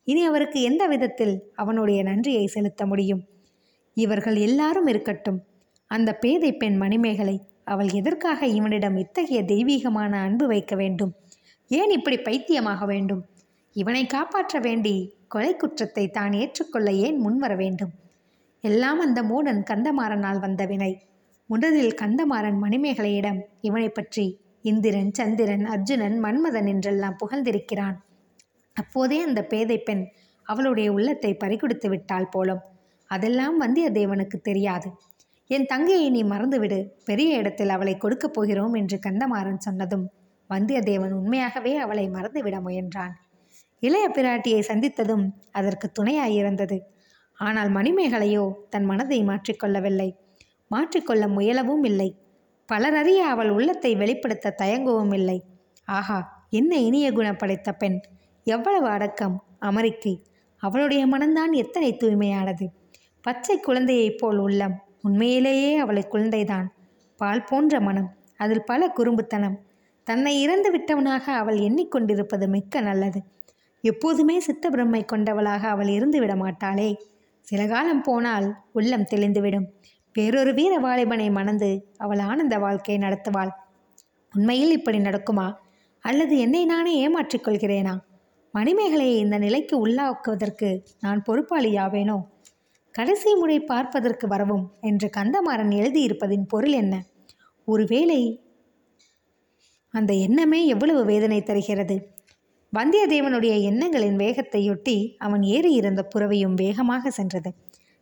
இனி 0.07 0.21
அவருக்கு 0.25 0.61
எந்த 0.61 0.83
விதத்தில் 0.87 1.35
அவனுடைய 1.55 1.99
நன்றியை 2.03 2.45
செலுத்த 2.47 2.85
முடியும்? 2.85 3.23
இவர்கள் 3.97 4.35
எல்லாரும் 4.35 4.87
இருக்கட்டும். 4.87 5.39
அந்த 5.91 6.09
பேதை 6.13 6.51
பெண் 6.53 6.77
மணிமேகலை 6.77 7.37
அவள் 7.67 7.89
எதற்காக 7.91 8.47
இவனிடம் 8.47 8.97
இத்தகைய 8.97 9.39
தெய்வீகமான 9.43 10.13
அன்பு 10.21 10.45
வைக்க 10.47 10.75
வேண்டும்? 10.75 11.13
ஏன் 11.71 11.89
இப்படி 11.89 12.17
பைத்தியமாக 12.17 12.85
வேண்டும்? 12.85 13.23
இவனை 13.75 14.03
காப்பாற்ற 14.05 14.59
வேண்டி 14.59 14.95
கொலை 15.27 15.51
குற்றத்தை 15.55 16.05
தான் 16.07 16.33
ஏற்றுக்கொள்ள 16.33 16.91
ஏன் 16.91 17.17
முன்வர 17.17 17.55
வேண்டும்? 17.55 17.93
எல்லாம் 18.63 18.99
அந்த 18.99 19.19
மூடன் 19.23 19.61
கந்தமாறனால் 19.63 20.39
வந்த 20.39 20.65
வினை. 20.65 20.91
முதலில் 21.49 21.93
கந்தமாறன் 21.93 22.57
மணிமேகலையிடம் 22.63 23.39
இவனை 23.61 23.89
பற்றி 23.89 24.25
இந்திரன் 24.61 25.11
சந்திரன் 25.11 25.65
அர்ஜுனன் 25.65 26.17
மன்மதன் 26.23 26.67
என்றெல்லாம் 26.67 27.19
புகழ்ந்திருக்கிறான். 27.23 27.97
அப்போதே 28.77 29.19
அந்த 29.21 29.41
பேதை 29.43 29.77
பெண் 29.79 30.03
அவளுடைய 30.45 30.87
உள்ளத்தை 30.91 31.31
பறிகொடுத்து 31.33 31.87
விட்டாள் 31.89 32.31
போலும். 32.31 32.63
அதெல்லாம் 33.09 33.55
வந்தியத்தேவனுக்கு 33.61 34.37
தெரியாது. 34.41 34.89
என் 35.49 35.65
தங்கையை 35.65 36.09
நீ 36.09 36.23
மறந்துவிடு. 36.23 36.85
பெரிய 37.05 37.37
இடத்தில் 37.37 37.69
அவளை 37.69 37.97
கொடுக்கப் 37.97 38.33
போகிறோம் 38.33 38.73
என்று 38.73 38.99
கந்தமாறன் 39.05 39.57
சொன்னதும் 39.57 40.11
வந்தியத்தேவன் 40.49 41.11
உண்மையாகவே 41.11 41.75
அவளை 41.75 42.09
மறந்துவிட 42.09 42.59
முயன்றான். 42.61 43.13
இளைய 43.79 44.09
பிராட்டியை 44.09 44.61
சந்தித்ததும் 44.67 45.25
அதற்கு 45.51 45.91
துணையாயிருந்தது 45.99 46.77
ஆனால் 47.33 47.69
மணிமேகலையோ 47.73 48.53
தன் 48.69 48.85
மனதை 48.85 49.23
மாற்றிக்கொள்ளவில்லை 49.23 50.09
மாற்றிக்கொள்ள 50.71 51.25
முயலவும் 51.27 51.83
இல்லை. 51.83 52.09
பலரறிய 52.69 53.19
அவள் 53.23 53.49
உள்ளத்தை 53.49 53.95
வெளிப்படுத்த 53.95 54.55
தயங்கவும் 54.61 55.13
இல்லை. 55.13 55.43
ஆஹா 55.85 56.47
என்ன 56.49 56.75
இனிய 56.77 57.11
குணம் 57.11 57.37
படைத்த 57.37 57.73
பெண். 57.73 57.99
எவ்வளவு 58.43 58.87
அடக்கம் 58.87 59.43
அமெரிக்கை. 59.61 60.13
அவளுடைய 60.57 61.07
மனம்தான் 61.07 61.51
எத்தனை 61.51 61.97
தூய்மையானது. 62.01 62.65
பச்சை 63.21 63.59
குழந்தையைப் 63.59 64.17
போல் 64.17 64.37
உள்ளம். 64.37 64.75
உண்மையிலேயே 65.07 65.71
அவளை 65.77 66.03
குழந்தைதான். 66.11 66.67
பால் 67.19 67.43
போன்ற 67.43 67.79
மனம் 67.79 68.09
அதில் 68.37 68.63
பல 68.63 68.93
குறும்புத்தனம். 68.97 69.57
தன்னை 70.03 70.33
இறந்து 70.41 70.69
விட்டவனாக 70.71 71.25
அவள் 71.33 71.57
எண்ணிக்கொண்டிருப்பது 71.57 72.45
மிக்க 72.47 72.81
நல்லது. 72.81 73.19
எப்போதுமே 73.83 74.39
சித்த 74.39 74.69
பிரம்மை 74.69 75.01
கொண்டவளாக 75.05 75.63
அவள் 75.67 75.87
இருந்து 75.87 76.19
விட 76.19 76.33
மாட்டாளே. 76.35 76.89
சில 77.41 77.61
காலம் 77.65 78.01
போனால் 78.01 78.47
உள்ளம் 78.71 79.09
தெளிந்துவிடும். 79.11 79.67
வேறொரு 80.13 80.53
வீர 80.53 80.73
வாலிபனை 80.79 81.31
மணந்து 81.31 81.69
அவள் 81.97 82.19
ஆனந்த 82.19 82.55
வாழ்க்கையை 82.57 83.09
நடத்துவாள். 83.09 83.51
உண்மையில் 84.33 84.71
இப்படி 84.71 84.97
நடக்குமா? 84.97 85.47
அல்லது 86.03 86.37
என்னை 86.37 86.65
நானே 86.65 86.93
ஏமாற்றிக் 86.97 87.47
கொள்கிறேனா 87.47 87.93
மணிமேகலையை 88.53 89.15
இந்த 89.15 89.37
நிலைக்கு 89.37 89.75
உள்ளாக்குவதற்கு 89.87 90.69
நான் 90.99 91.23
பொறுப்பாளியாவேனோ? 91.27 92.17
கடைசி 92.97 93.35
முறை 93.35 93.59
பார்ப்பதற்கு 93.59 94.27
வரவும் 94.27 94.73
என்று 94.81 95.09
கந்தமாறன் 95.17 95.71
எழுதியிருப்பதின் 95.71 96.45
பொருள் 96.47 96.71
என்ன? 96.71 97.03
ஒருவேளை 97.65 98.41
அந்த 99.89 100.13
எண்ணமே 100.13 100.65
எவ்வளவு 100.65 101.05
வேதனை 101.05 101.43
தருகிறது? 101.43 102.15
வந்தியத்தேவனுடைய 102.73 103.61
எண்ணங்களின் 103.61 104.17
வேகத்தையொட்டி 104.17 105.15
அவன் 105.17 105.43
ஏறி 105.43 105.73
இருந்த 105.73 106.07
புறவையும் 106.15 106.53
வேகமாக 106.53 107.11
சென்றது. 107.11 107.53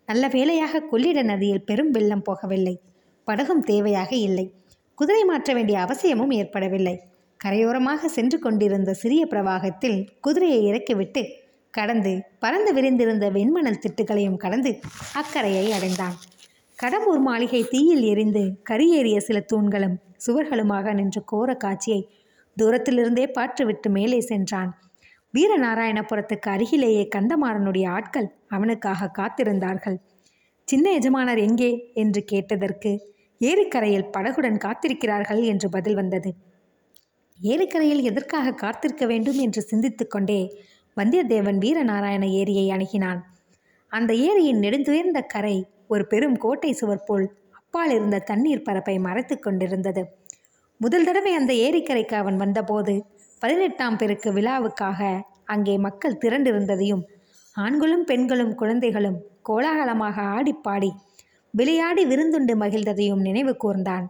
நல்ல 0.05 0.27
வேளையாக 0.27 0.79
கொள்ளிட 0.79 1.21
நதியில் 1.21 1.63
பெரும் 1.63 1.91
வெள்ளம் 1.91 2.23
போகவில்லை. 2.29 2.75
படகும் 3.23 3.63
தேவையாக 3.63 4.13
இல்லை. 4.13 4.53
குதிரை 4.95 5.23
மாற்ற 5.23 5.53
வேண்டிய 5.53 5.79
அவசியமும் 5.79 6.31
ஏற்படவில்லை. 6.31 7.01
கரையோரமாக 7.45 8.05
சென்று 8.05 8.39
கொண்டிருந்த 8.39 8.93
சிறிய 8.93 9.25
பிரவாகத்தில் 9.25 10.07
குதிரையை 10.21 10.65
இறக்கிவிட்டு 10.65 11.43
கடந்து 11.77 12.13
பறந்து 12.39 12.71
விரிந்திருந்த 12.73 13.25
வெண்மணல் 13.29 13.81
திட்டுகளையும் 13.83 14.37
கடந்து 14.37 14.71
அக்கரையை 15.13 15.65
அடைந்தான். 15.71 16.15
கடம்பூர் 16.79 17.21
மாளிகை 17.21 17.61
தீயில் 17.63 18.03
எரிந்து 18.03 18.43
கரியேறிய 18.69 19.17
சில 19.17 19.37
தூண்களும் 19.51 19.95
சுவர்களுமாக 20.25 20.93
நின்ற 20.93 21.19
கோர 21.25 21.49
காட்சியை 21.55 22.01
தூரத்திலிருந்தே 22.57 23.25
பார்த்துவிட்டு 23.31 23.89
மேலே 23.89 24.19
சென்றான். 24.21 24.71
வீரநாராயணபுரத்துக்கு 25.33 26.49
அருகிலேயே 26.49 27.03
கந்தமாறனுடைய 27.15 27.85
ஆட்கள் 27.89 28.27
அவனுக்காக 28.47 29.11
காத்திருந்தார்கள். 29.19 29.97
சின்ன 30.67 30.85
எஜமானர் 30.91 31.37
எங்கே 31.37 31.71
என்று 31.93 32.21
கேட்டதற்கு 32.23 32.91
ஏரிக்கரையில் 33.41 34.09
படகுடன் 34.13 34.59
காத்திருக்கிறார்கள் 34.65 35.41
என்று 35.43 35.67
பதில் 35.69 35.95
வந்தது. 35.95 36.29
ஏரிக்கரையில் 37.39 38.03
எதற்காக 38.03 38.53
காத்திருக்க 38.63 39.05
வேண்டும் 39.05 39.39
என்று 39.39 39.61
சிந்தித்து 39.61 40.05
கொண்டே 40.07 40.39
வந்தியத்தேவன் 40.97 41.57
வீரநாராயண 41.63 42.25
ஏரியை 42.39 42.65
அணுகினான். 42.69 43.19
அந்த 43.91 44.11
ஏரியின் 44.27 44.61
நெடுந்துயர்ந்த 44.63 45.19
கரை 45.33 45.57
ஒரு 45.87 46.03
பெரும் 46.07 46.37
கோட்டை 46.37 46.71
சுவர் 46.73 47.03
போல் 47.03 47.25
அப்பால் 47.51 47.91
இருந்த 47.91 48.19
தண்ணீர் 48.19 48.63
பரப்பை 48.63 48.95
மறைத்து 48.99 49.35
கொண்டிருந்தது. 49.39 50.03
முதல் 50.79 51.03
தடவை 51.03 51.33
அந்த 51.33 51.51
ஏரிக்கரைக்கு 51.53 52.15
அவன் 52.15 52.37
வந்தபோது 52.37 52.93
பதினெட்டாம் 53.41 53.97
பெருக்கு 53.97 54.29
விழாவுக்காக 54.31 55.01
அங்கே 55.45 55.77
மக்கள் 55.77 56.19
திரண்டிருந்ததையும் 56.21 57.03
ஆண்களும் 57.55 58.03
பெண்களும் 58.03 58.53
குழந்தைகளும் 58.55 59.19
கோலாகலமாக 59.49 60.17
ஆடிப்பாடி 60.37 60.89
விளையாடி 61.53 62.03
விருந்துண்டு 62.05 62.53
மகிழ்ந்ததையும் 62.63 63.21
நினைவு 63.21 63.53
கூர்ந்தான். 63.63 64.05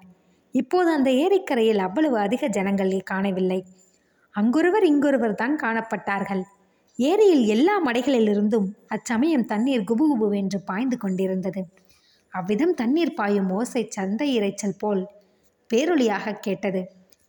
இப்போது 0.51 0.89
அந்த 0.91 1.09
ஏரிக்கரையில் 1.23 1.77
அவ்வளவு 1.77 2.17
அதிக 2.17 2.47
ஜனங்கள் 2.47 2.93
காணவில்லை. 3.03 3.59
அங்கொருவர் 4.35 4.83
இங்கொருவர் 4.83 5.35
தான் 5.35 5.55
காணப்பட்டார்கள். 5.63 6.43
ஏரியில் 6.99 7.45
எல்லா 7.45 7.73
மடைகளிலிருந்தும் 7.85 8.67
அச்சமயம் 8.87 9.45
தண்ணீர் 9.45 9.87
குபுகுபுவென்று 9.87 10.59
பாய்ந்து 10.65 10.97
கொண்டிருந்தது. 10.97 11.61
அவ்விதம் 12.33 12.73
தண்ணீர் 12.73 13.13
பாயும் 13.13 13.49
ஓசை 13.49 13.81
சந்தை 13.89 14.27
இறைச்சல் 14.37 14.77
போல் 14.77 15.01
பேரொளியாக 15.69 16.35
கேட்டது. 16.39 16.81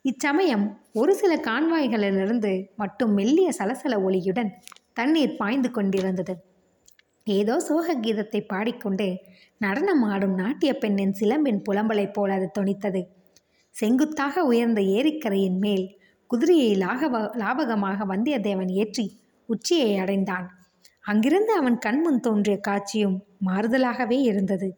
இச்சமயம் 0.04 0.66
ஒரு 0.92 1.12
சில 1.14 1.32
கான்வாய்களிலிருந்து 1.48 2.52
மட்டும் 2.76 3.12
மெல்லிய 3.14 3.48
சலசல 3.58 3.94
ஒளியுடன் 4.04 4.50
தண்ணீர் 4.92 5.36
பாய்ந்து 5.36 5.70
கொண்டிருந்தது. 5.70 6.34
ஏதோ 7.26 7.54
சோக 7.60 7.98
கீதத்தை 8.00 8.40
பாடிக்கொண்டு 8.46 9.08
நடனம் 9.58 10.02
ஆடும் 10.02 10.34
நாட்டிய 10.34 10.72
பெண்ணின் 10.72 11.18
சிலம்பின் 11.20 11.62
புலம்பலைப் 11.68 12.12
போல் 12.12 12.30
அது 12.30 12.48
தொனித்தது. 12.58 13.00
செங்குத்தாக 13.74 14.44
உயர்ந்த 14.44 14.80
ஏரிக்கரையின் 14.96 15.58
மேல் 15.58 15.86
குதிரையை 16.30 16.72
லாகவ 16.76 17.16
லாபகமாக 17.36 18.04
வந்தியத்தேவன் 18.06 18.72
ஏற்றி 18.74 19.06
உச்சியை 19.46 19.96
அடைந்தான். 19.96 20.46
அங்கிருந்து 21.00 21.52
அவன் 21.52 21.78
கண்முன் 21.78 22.20
தோன்றிய 22.20 22.56
காட்சியும் 22.58 23.24
மாறுதலாகவே 23.46 24.18
இருந்தது. 24.22 24.68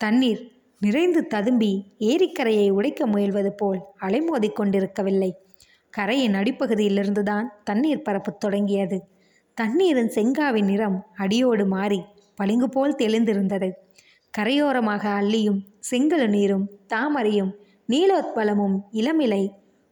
தண்ணீர் 0.00 0.42
நிறைந்து 0.80 1.26
ததும்பி 1.26 1.70
ஏரிக்கரையை 1.98 2.70
உடைக்க 2.70 3.06
முயல்வது 3.06 3.50
போல் 3.56 3.80
அலைமோதி 4.00 4.52
கொண்டிருக்கவில்லை. 4.52 5.30
கரையின் 5.90 6.34
அடிப்பகுதியிலிருந்துதான் 6.34 7.46
தண்ணீர் 7.64 8.02
பரப்பு 8.02 8.36
தொடங்கியது. 8.36 8.98
தண்ணீரின் 9.54 10.08
செங்காவின் 10.08 10.64
நிறம் 10.64 11.06
அடியோடு 11.14 11.66
மாறி 11.66 12.00
பளிங்கு 12.34 12.68
போல் 12.68 12.94
தெளிந்திருந்தது. 12.94 13.70
கரையோரமாக 14.38 15.04
அள்ளியும் 15.20 15.60
செங்கல 15.90 16.28
நீரும் 16.28 16.70
தாமரையும் 16.88 17.52
நீலோத்பலமும் 17.88 18.76
இளமிலை 18.92 19.42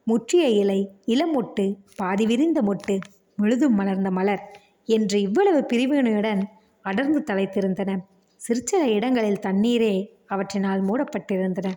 முற்றிய 0.05 0.49
இலை 0.49 0.81
இளமொட்டு 1.07 1.65
பாதி 1.97 2.27
விரிந்த 2.27 2.63
மொட்டு 2.63 2.99
முழுதும் 3.37 3.75
மலர்ந்த 3.75 4.11
மலர் 4.11 4.45
என்று 4.85 5.21
இவ்வளவு 5.21 5.61
பிரிவினையுடன் 5.73 6.43
அடர்ந்து 6.83 7.35
தலைத்திருந்தன. 7.35 7.99
சிற்சில 8.37 8.89
இடங்களில் 8.89 9.45
தண்ணீரே 9.47 9.95
அவற்றினால் 10.29 10.83
மூடப்பட்டிருந்தன. 10.89 11.69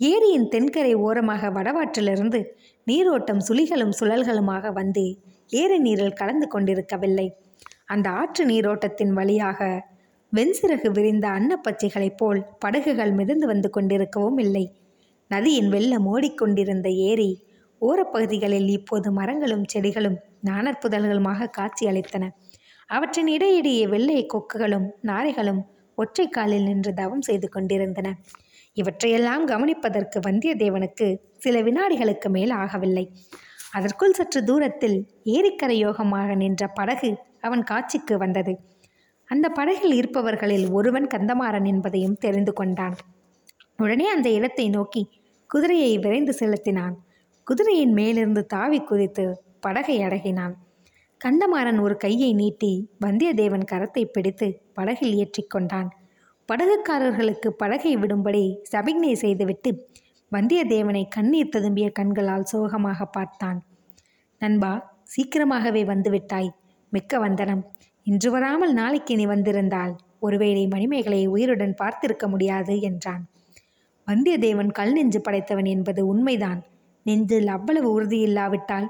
ஏரியின் 0.00 0.48
தென்கரை 0.48 0.94
ஓரமாக 0.94 1.50
வடவாற்றிலிருந்து 1.50 2.40
நீரோட்டம் 2.86 3.42
சுழிகளும் 3.48 3.96
சுழல்களுமாக 4.00 4.72
வந்து 4.72 5.04
ஏரி 5.48 5.78
நீரில் 5.78 6.12
கலந்து 6.12 6.46
கொண்டிருக்கவில்லை. 6.48 7.26
அந்த 7.86 8.10
ஆற்று 8.10 8.46
நீரோட்டத்தின் 8.46 9.12
வழியாக 9.12 9.88
வெண்சிறகு 10.32 10.88
விரிந்த 10.90 11.28
அன்னப்பச்சைகளைப் 11.28 12.16
போல் 12.16 12.40
படகுகள் 12.58 13.12
மிதந்து 13.12 13.46
வந்து 13.46 13.70
கொண்டிருக்கவும் 13.76 14.38
இல்லை. 14.38 14.64
நதியின் 15.28 15.68
வெள்ளம் 15.68 16.06
ஓடிக்கொண்டிருந்த 16.06 16.88
ஏரி 16.90 17.30
ஓரப்பகுதிகளில் 17.80 18.68
இப்போது 18.68 19.12
மரங்களும் 19.12 19.64
செடிகளும் 19.64 20.18
நாணற்புதல்களுமாக 20.46 21.50
காட்சி 21.50 21.86
அளித்தன. 21.86 22.28
அவற்றின் 22.86 23.26
இடையிடையே 23.26 23.86
வெள்ளை 23.86 24.26
கொக்குகளும் 24.26 24.88
நாரைகளும் 25.02 25.60
ஒற்றை 25.94 26.28
காலில் 26.28 26.62
நின்று 26.62 26.94
தவம் 26.94 27.20
செய்து 27.20 27.48
கொண்டிருந்தன. 27.48 28.16
இவற்றையெல்லாம் 28.72 29.48
கவனிப்பதற்கு 29.48 30.18
வந்தியத்தேவனுக்கு 30.28 31.16
சில 31.36 31.62
வினாடிகளுக்கு 31.62 32.28
மேல் 32.28 32.50
ஆகவில்லை. 32.50 33.04
அதற்குள் 33.72 34.12
சற்று 34.12 34.44
தூரத்தில் 34.44 35.08
ஏரிக்கரையோகமாக 35.24 36.34
நின்ற 36.34 36.66
படகு 36.66 37.16
அவன் 37.40 37.62
காட்சிக்கு 37.62 38.18
வந்தது. 38.18 38.58
அந்த 39.24 39.48
படகில் 39.48 39.94
இருப்பவர்களில் 39.94 40.70
ஒருவன் 40.70 41.06
கந்தமாறன் 41.06 41.64
என்பதையும் 41.64 42.18
தெரிந்து 42.18 42.52
கொண்டான். 42.52 42.96
உடனே 43.76 44.06
அந்த 44.08 44.28
இடத்தை 44.30 44.68
நோக்கி 44.68 45.02
குதிரையை 45.46 45.98
விரைந்து 45.98 46.32
செலுத்தினான். 46.32 46.96
குதிரையின் 47.50 47.92
மேலிருந்து 47.92 48.46
தாவி 48.46 48.78
குதித்து 48.80 49.22
படகை 49.60 49.94
அடகினான். 49.98 50.52
கந்தமாறன் 51.20 51.78
ஒரு 51.78 51.96
கையை 51.96 52.28
நீட்டி 52.32 52.70
வந்தியத்தேவன் 53.04 53.64
கரத்தை 53.72 54.04
பிடித்து 54.04 54.46
படகில் 54.74 55.14
ஏற்றிக்கொண்டான் 55.14 55.88
படகுக்காரர்களுக்கு 56.48 57.48
படகை 57.48 57.96
விடும்படி 57.96 58.44
சபிக்ஞை 58.72 59.12
செய்துவிட்டு 59.12 59.72
வந்தியத்தேவனை 60.32 61.04
கண்ணீர் 61.08 61.52
ததும்பிய 61.56 61.92
கண்களால் 61.92 62.48
சோகமாக 62.52 63.04
பார்த்தான். 63.06 63.58
நண்பா 64.38 64.72
சீக்கிரமாகவே 65.04 65.84
வந்துவிட்டாய். 65.84 66.50
மிக்க 66.92 67.18
வந்தனம். 67.18 67.62
இன்று 68.06 68.30
வராமல் 68.30 68.72
நாளைக்கு 68.72 69.16
நீ 69.16 69.26
வந்திருந்தால் 69.26 69.94
ஒருவேளை 70.18 70.66
மணிமேகலை 70.66 71.26
உயிருடன் 71.26 71.78
பார்த்திருக்க 71.82 72.26
முடியாது 72.28 72.80
என்றான். 72.80 73.22
வந்தியத்தேவன் 74.08 74.70
கல் 74.70 74.92
நெஞ்சு 74.92 75.20
படைத்தவன் 75.20 75.64
என்பது 75.64 76.06
உண்மைதான். 76.06 76.62
நெஞ்சில் 77.02 77.46
அவ்வளவு 77.46 77.88
உறுதியில்லாவிட்டால் 77.92 78.88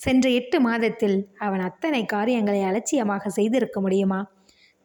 சென்ற 0.00 0.26
எட்டு 0.30 0.60
மாதத்தில் 0.60 1.16
அவன் 1.38 1.60
அத்தனை 1.60 2.02
காரியங்களை 2.04 2.62
அலட்சியமாக 2.62 3.28
செய்திருக்க 3.28 3.80
முடியுமா? 3.80 4.20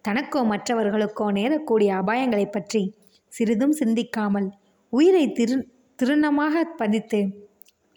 தனக்கோ 0.06 0.42
மற்றவர்களுக்கோ 0.44 1.28
நேரக்கூடிய 1.32 1.90
அபாயங்களை 2.02 2.46
பற்றி 2.46 2.82
சிறிதும் 3.32 3.72
சிந்திக்காமல் 3.72 4.50
உயிரை 4.94 5.32
திரு 5.32 5.56
திருணமாக 6.00 6.64
பதித்து 6.78 7.20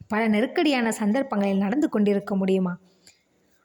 பல 0.09 0.21
நெருக்கடியான 0.29 0.89
சந்தர்ப்பங்களில் 0.93 1.59
நடந்து 1.59 1.89
கொண்டிருக்க 1.89 2.35
முடியுமா? 2.37 2.75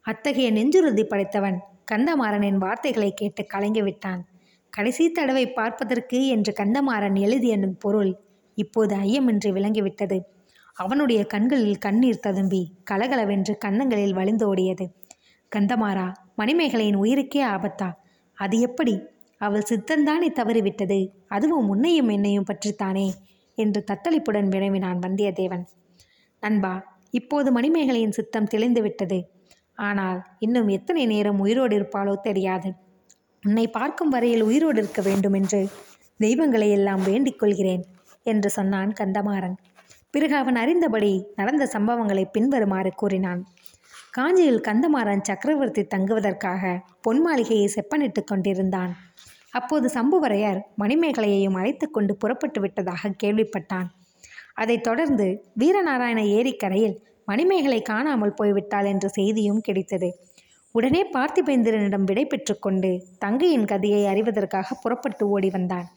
அத்தகைய 0.06 0.48
நெஞ்சுறுதி 0.52 1.04
படைத்தவன் 1.04 1.58
கந்தமாறனின் 1.92 2.58
வார்த்தைகளை 2.58 3.12
கேட்டு 3.14 3.44
கலங்கிவிட்டான். 3.54 4.22
கடைசி 4.74 5.04
தடவை 5.12 5.46
பார்ப்பதற்கு 5.52 6.20
என்று 6.28 6.52
கந்தமாறன் 6.60 7.18
எழுதிய 7.20 7.56
பொருள் 7.80 8.12
இப்போது 8.58 8.94
ஐயமின்றி 8.96 9.50
விளங்கிவிட்டது. 9.52 10.18
அவனுடைய 10.74 11.26
கண்களில் 11.26 11.78
கண்ணீர் 11.78 12.20
ததும்பி 12.20 12.62
கலகலவென்று 12.84 13.58
கன்னங்களில் 13.58 14.16
வழிந்தோடியது 14.16 14.86
கந்தமாறா 15.52 16.06
மணிமேகலையின் 16.38 17.02
உயிருக்கே 17.02 17.42
ஆபத்தா? 17.48 17.94
அது 18.38 18.60
எப்படி? 18.60 19.02
அவள் 19.38 19.68
சித்தந்தானே 19.70 20.30
தவறிவிட்டது. 20.36 21.08
அதுவும் 21.28 21.68
உன்னையும் 21.70 22.08
என்னையும் 22.08 22.46
பற்றித்தானே? 22.46 23.08
என்று 23.58 23.84
தத்தளிப்புடன் 23.92 24.48
வினவினான் 24.48 25.00
வந்தியத்தேவன். 25.00 25.66
நண்பா 26.40 26.74
இப்போது 27.10 27.50
மணிமேகலையின் 27.52 28.10
சித்தம் 28.10 28.52
தெளிந்துவிட்டது. 28.52 29.20
ஆனால் 29.78 30.20
இன்னும் 30.40 30.68
எத்தனை 30.68 31.06
நேரம் 31.06 31.40
உயிரோடு 31.40 31.76
இருப்பாளோ 31.80 32.16
தெரியாது. 32.22 32.74
உன்னை 33.44 33.68
பார்க்கும் 33.68 34.10
வரையில் 34.10 34.42
உயிரோடு 34.42 34.80
இருக்க 34.82 35.02
வேண்டும் 35.02 35.34
என்று 35.34 35.70
தெய்வங்களை 36.20 36.70
எல்லாம் 36.70 37.04
வேண்டிக் 37.04 37.40
கொள்கிறேன் 37.40 37.84
என்று 38.24 38.50
சொன்னான் 38.50 38.94
கந்தமாறன். 39.00 39.56
பிறகு 40.14 40.36
அவன் 40.36 40.56
அறிந்தபடி 40.56 41.24
நடந்த 41.36 41.70
சம்பவங்களை 41.74 42.24
பின்வருமாறு 42.32 42.92
கூறினான். 42.96 43.42
காஞ்சியில் 44.12 44.62
கந்தமாறன் 44.62 45.22
சக்கரவர்த்தி 45.22 45.84
தங்குவதற்காக 45.84 46.82
பொன் 47.02 47.22
மாளிகையை 47.22 47.68
செப்பனிட்டு 47.76 48.24
கொண்டிருந்தான். 48.24 48.92
அப்போது 49.52 49.88
சம்புவரையர் 49.94 50.60
மணிமேகலையையும் 50.80 51.58
அழைத்து 51.58 51.92
கொண்டு 51.92 52.16
புறப்பட்டு 52.16 52.62
விட்டதாக 52.62 53.12
கேள்விப்பட்டான். 53.24 53.88
அதைத் 54.54 54.84
தொடர்ந்து 54.84 55.28
வீரநாராயண 55.60 56.20
ஏரிக்கரையில் 56.28 56.96
மணிமேகலை 57.26 57.82
காணாமல் 57.82 58.38
போய்விட்டாள் 58.42 58.86
என்ற 58.86 59.08
செய்தியும் 59.08 59.62
கிடைத்தது. 59.62 60.10
உடனே 60.76 61.02
பார்த்திபேந்திரனிடம் 61.14 62.04
விடை 62.04 62.26
பெற்றுக்கொண்டு 62.26 62.92
தங்கையின் 63.20 63.66
கதையை 63.66 64.02
அறிவதற்காக 64.14 64.78
புறப்பட்டு 64.82 65.30
ஓடி 65.30 65.50
வந்தான். 65.50 65.88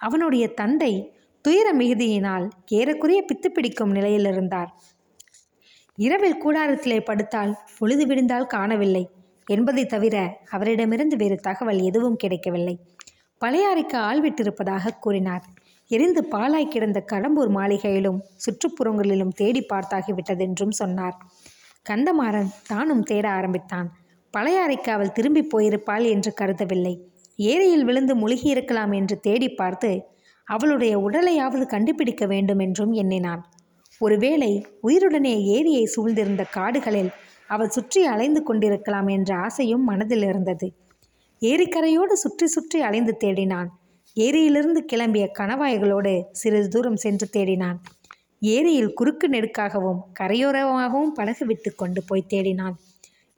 அவனுடைய 0.00 0.48
தந்தை 0.54 0.92
துயர 1.46 1.72
மிகுதியினால் 1.72 2.50
ஏறக்குறைய 2.68 3.24
பித்து 3.24 3.48
பிடிக்கும் 3.48 3.90
நிலையில் 3.90 4.24
இருந்தார். 4.24 4.70
இரவில் 5.94 6.40
கூடாரத்திலே 6.44 7.00
படுத்தால் 7.00 7.58
பொழுது 7.78 8.06
விடிந்தால் 8.06 8.46
காணவில்லை. 8.46 9.10
என்பதை 9.50 9.86
தவிர 9.86 10.38
அவரிடமிருந்து 10.50 11.16
வேறு 11.16 11.36
தகவல் 11.36 11.80
எதுவும் 11.80 12.16
கிடைக்கவில்லை. 12.16 12.78
பழையாறைக்கு 13.44 13.96
ஆள் 13.96 14.22
விட்டிருப்பதாக 14.22 14.88
கூறினார். 15.00 15.42
எரிந்து 15.88 16.26
பாலாய் 16.30 16.68
கிடந்த 16.68 17.04
கடம்பூர் 17.12 17.50
மாளிகையிலும் 17.50 18.20
சுற்றுப்புறங்களிலும் 18.36 19.32
தேடி 19.34 19.66
பார்த்தாகிவிட்டதென்றும் 19.72 20.70
சொன்னார். 20.70 21.16
கந்தமாறன் 21.90 22.50
தானும் 22.66 23.02
தேட 23.02 23.30
ஆரம்பித்தான். 23.30 23.90
பழையாறைக்கு 24.36 24.90
அவள் 24.90 25.12
திரும்பி 25.12 25.48
போயிருப்பாள் 25.54 26.08
என்று 26.08 26.34
கருதவில்லை. 26.40 27.00
ஏரியில் 27.36 27.84
விழுந்து 27.84 28.14
முழுகியிருக்கலாம் 28.14 28.94
என்று 28.94 29.20
தேடி 29.20 29.48
பார்த்து 29.48 30.14
அவளுடைய 30.48 30.94
உடலையாவது 30.98 31.64
கண்டுபிடிக்க 31.66 32.26
வேண்டும் 32.26 32.58
என்றும் 32.58 32.92
எண்ணினான். 32.92 33.42
ஒருவேளை 34.00 34.50
உயிருடனே 34.82 35.34
ஏரியை 35.46 35.84
சூழ்ந்திருந்த 35.94 36.42
காடுகளில் 36.50 37.10
அவள் 37.46 37.68
சுற்றி 37.68 38.00
அலைந்து 38.04 38.42
கொண்டிருக்கலாம் 38.42 39.08
என்ற 39.08 39.30
ஆசையும் 39.36 39.84
மனதில் 39.84 40.22
இருந்தது. 40.22 40.68
ஏரிக்கரையோடு 41.42 42.12
சுற்றி 42.12 42.46
சுற்றி 42.46 42.78
அலைந்து 42.80 43.16
தேடினான். 43.24 43.68
ஏரியிலிருந்து 44.16 44.80
கிளம்பிய 44.92 45.24
கணவாய்களோடு 45.38 46.12
சிறிது 46.32 46.68
தூரம் 46.68 46.96
சென்று 46.96 47.26
தேடினான். 47.36 47.78
ஏரியில் 48.40 48.94
குறுக்கு 48.94 49.26
நெடுக்காகவும் 49.28 50.00
கரையோரமாகவும் 50.20 51.14
படகு 51.14 51.44
விட்டு 51.46 51.74
கொண்டு 51.74 52.00
போய் 52.04 52.30
தேடினான். 52.34 52.74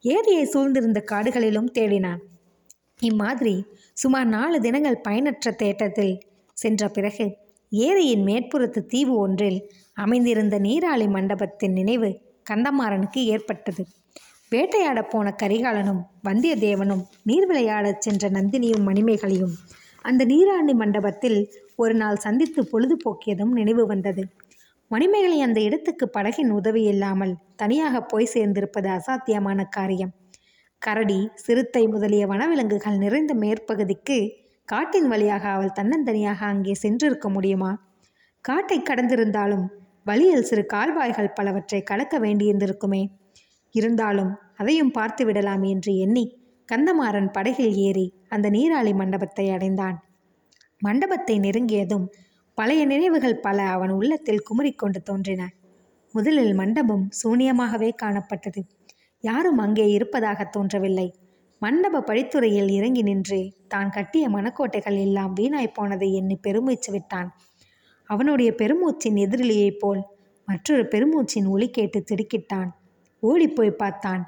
ஏரியை 0.04 0.44
சூழ்ந்திருந்த 0.44 1.00
காடுகளிலும் 1.10 1.70
தேடினான். 1.78 2.20
இம்மாதிரி 3.00 3.54
சுமார் 3.92 4.26
நாலு 4.26 4.56
தினங்கள் 4.60 5.00
பயனற்ற 5.00 5.50
தேட்டத்தில் 5.52 6.14
சென்ற 6.60 6.88
பிறகு 6.88 7.26
ஏரியின் 7.72 8.24
மேற்புறத்து 8.24 8.80
தீவு 8.86 9.14
ஒன்றில் 9.16 9.58
அமைந்திருந்த 9.94 10.58
நீராளி 10.58 11.06
மண்டபத்தின் 11.06 11.72
நினைவு 11.72 12.10
கந்தமாறனுக்கு 12.50 13.20
ஏற்பட்டது. 13.24 13.82
வேட்டையாடப் 14.50 15.10
போன 15.10 15.34
கரிகாலனும் 15.42 16.02
வந்தியத்தேவனும் 16.24 17.02
நீர் 17.22 17.46
விளையாடச் 17.46 18.00
சென்ற 18.00 18.30
நந்தினியும் 18.30 18.86
மணிமேகலையும் 18.86 19.54
அந்த 20.02 20.24
நீராணி 20.24 20.74
மண்டபத்தில் 20.74 21.38
ஒரு 21.76 21.94
நாள் 21.94 22.16
சந்தித்து 22.16 22.60
பொழுதுபோக்கியதும் 22.72 23.52
நினைவு 23.52 23.86
வந்தது. 23.86 24.22
மணிமேகலை 24.90 25.40
அந்த 25.40 25.60
இடத்துக்கு 25.60 26.10
படகின் 26.16 26.50
உதவி 26.50 26.82
இல்லாமல் 26.82 27.34
தனியாக 27.56 28.00
போய் 28.02 28.32
சேர்ந்திருப்பது 28.34 28.88
அசாத்தியமான 28.88 29.64
காரியம். 29.68 30.12
கரடி 30.82 31.18
சிறுத்தை 31.34 31.86
முதலிய 31.86 32.26
வனவிலங்குகள் 32.26 32.96
நிறைந்த 32.96 33.34
மேற்பகுதிக்கு 33.34 34.18
காட்டின் 34.68 35.08
வழியாக 35.08 35.44
அவள் 35.48 35.76
தன்னந்தனியாக 35.78 36.40
அங்கே 36.44 36.74
சென்றிருக்க 36.82 37.26
முடியுமா? 37.28 37.70
காட்டை 38.44 38.78
கடந்திருந்தாலும் 38.82 39.66
வழியில் 40.04 40.42
சிறு 40.42 40.66
கால்வாய்கள் 40.66 41.34
பலவற்றை 41.34 41.82
கடக்க 41.82 42.18
வேண்டியிருந்திருக்குமே. 42.18 43.02
இருந்தாலும் 43.74 44.32
அதையும் 44.56 44.90
பார்த்து 44.90 45.24
விடலாம் 45.24 45.62
என்று 45.62 45.92
எண்ணி 45.96 46.24
கந்தமாறன் 46.68 47.30
படகில் 47.32 47.74
ஏறி 47.76 48.06
அந்த 48.28 48.46
நீராளி 48.50 48.92
மண்டபத்தை 48.92 49.50
அடைந்தான். 49.50 49.96
மண்டபத்தை 50.82 51.36
நெருங்கியதும் 51.38 52.06
பழைய 52.54 52.82
நினைவுகள் 52.86 53.40
பல 53.40 53.62
அவன் 53.66 53.90
உள்ளத்தில் 53.90 54.44
குமரிக்கொண்டு 54.50 55.00
தோன்றின. 55.02 55.42
முதலில் 56.14 56.54
மண்டபம் 56.54 57.04
சூனியமாகவே 57.22 57.90
காணப்பட்டது. 58.02 58.60
யாரும் 59.24 59.58
அங்கே 59.58 59.86
இருப்பதாக 59.90 60.44
தோன்றவில்லை. 60.44 61.08
மண்டப 61.58 62.00
படித்துறையில் 62.00 62.70
இறங்கி 62.70 63.02
நின்று 63.02 63.52
தான் 63.68 63.90
கட்டிய 63.90 64.28
மனக்கோட்டைகள் 64.28 64.98
எல்லாம் 64.98 65.36
வீணாய் 65.36 65.74
போனதை 65.74 66.14
எண்ணி 66.14 66.36
பெருமூச்சு 66.36 66.92
விட்டான். 66.92 67.28
அவனுடைய 68.04 68.54
பெருமூச்சின் 68.56 69.16
எதிரிலியைப் 69.16 69.78
போல் 69.78 70.02
மற்றொரு 70.44 70.82
பெருமூச்சின் 70.82 71.48
ஒளி 71.48 71.70
கேட்டு 71.70 72.04
திடுக்கிட்டான். 72.10 72.68
ஓடிப்போய் 73.20 73.70
பார்த்தான். 73.70 74.22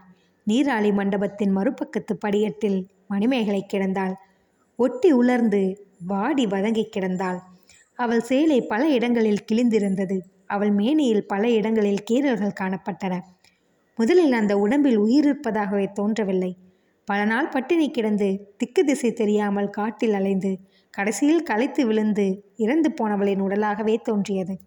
நீராளி 0.47 0.93
மண்டபத்தின் 0.93 1.57
மறுபக்கத்து 1.57 2.15
படியட்டில் 2.19 2.89
மணிமேகலை 3.07 3.67
கிடந்தாள். 3.73 4.15
ஒட்டி 4.77 5.13
உலர்ந்து 5.13 5.63
வாடி 6.07 6.47
வதங்கி 6.47 6.85
கிடந்தாள். 6.97 7.39
அவள் 7.95 8.21
சேலை 8.21 8.61
பல 8.63 8.89
இடங்களில் 8.89 9.45
கிழிந்திருந்தது. 9.53 10.19
அவள் 10.47 10.71
மேனியில் 10.71 11.27
பல 11.27 11.51
இடங்களில் 11.51 12.05
கீறல்கள் 12.11 12.59
காணப்பட்டன. 12.61 13.21
முதலில் 13.99 14.33
அந்த 14.33 14.59
உடம்பில் 14.59 14.97
உயிர் 14.97 15.25
இருப்பதாகவே 15.25 15.87
தோன்றவில்லை. 15.95 16.53
பல 17.05 17.25
நாள் 17.25 17.49
பட்டினி 17.49 17.91
கிடந்து 17.91 18.55
திக்கு 18.57 18.85
திசை 18.85 19.13
தெரியாமல் 19.13 19.71
காட்டில் 19.71 20.13
அலைந்து 20.13 20.59
கடைசியில் 20.91 21.43
களைத்து 21.43 21.87
விழுந்து 21.87 22.53
இறந்து 22.57 22.93
போனவளின் 22.93 23.43
உடலாகவே 23.43 24.01
தோன்றியது. 24.01 24.59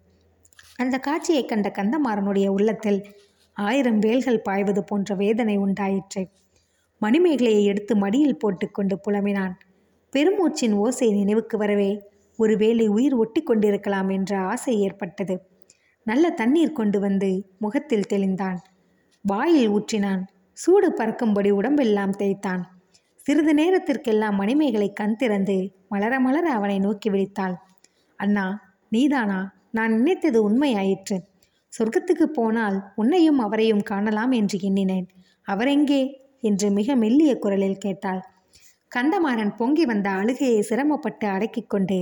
அந்த 0.76 0.98
காட்சியைக் 0.98 1.48
கண்ட 1.48 1.72
கந்தமாறனுடைய 1.78 2.46
உள்ளத்தில் 2.46 3.04
ஆயிரம் 3.52 3.98
வேல்கள் 3.98 4.40
பாய்வது 4.40 4.84
போன்ற 4.84 5.14
வேதனை 5.14 5.56
உண்டாயிற்று. 5.56 6.28
மணிமேகலையை 7.00 7.62
எடுத்து 7.62 7.96
மடியில் 7.96 8.38
போட்டுக்கொண்டு 8.38 9.00
புலம்பினான். 9.08 9.52
பெருமூச்சின் 10.16 10.72
ஓசை 10.72 11.12
நினைவுக்கு 11.12 11.58
வரவே 11.58 12.02
ஒருவேளை 12.36 12.86
உயிர் 12.86 13.14
ஒட்டி 13.14 13.42
கொண்டிருக்கலாம் 13.42 14.08
என்ற 14.08 14.38
ஆசை 14.38 14.80
ஏற்பட்டது. 14.80 15.46
நல்ல 16.02 16.30
தண்ணீர் 16.30 16.72
கொண்டு 16.72 17.00
வந்து 17.00 17.50
முகத்தில் 17.58 18.06
தெளிந்தான். 18.06 18.58
வாயில் 19.22 19.70
ஊற்றினான். 19.70 20.22
சூடு 20.58 20.88
பறக்கும்படி 20.92 21.50
உடம்பெல்லாம் 21.50 22.10
தேய்த்தான். 22.10 22.62
சிறிது 23.26 23.52
நேரத்திற்கெல்லாம் 23.54 24.36
மணிமேகலை 24.36 24.92
கண் 24.92 25.16
திறந்து 25.16 25.56
மலர 25.88 26.20
மலர 26.20 26.46
அவனை 26.50 26.78
நோக்கி 26.78 27.08
விழித்தாள். 27.10 27.54
அண்ணா 28.20 28.46
நீதானா? 28.88 29.40
நான் 29.70 29.92
நினைத்தது 29.92 30.38
உண்மையாயிற்று. 30.48 31.16
சொர்க்கத்துக்கு 31.72 32.26
போனால் 32.32 32.76
உன்னையும் 32.94 33.38
அவரையும் 33.38 33.82
காணலாம் 33.82 34.32
என்று 34.32 34.58
எண்ணினேன். 34.60 35.06
அவரெங்கே 35.46 36.02
என்று 36.40 36.70
மிக 36.70 36.94
மெல்லிய 36.94 37.32
குரலில் 37.38 37.78
கேட்டாள். 37.78 38.20
கந்தமாறன் 38.92 39.52
பொங்கி 39.56 39.84
வந்த 39.84 40.08
அழுகையை 40.10 40.60
சிரமப்பட்டு 40.60 41.26
அடக்கிக் 41.28 41.70
கொண்டு 41.70 41.98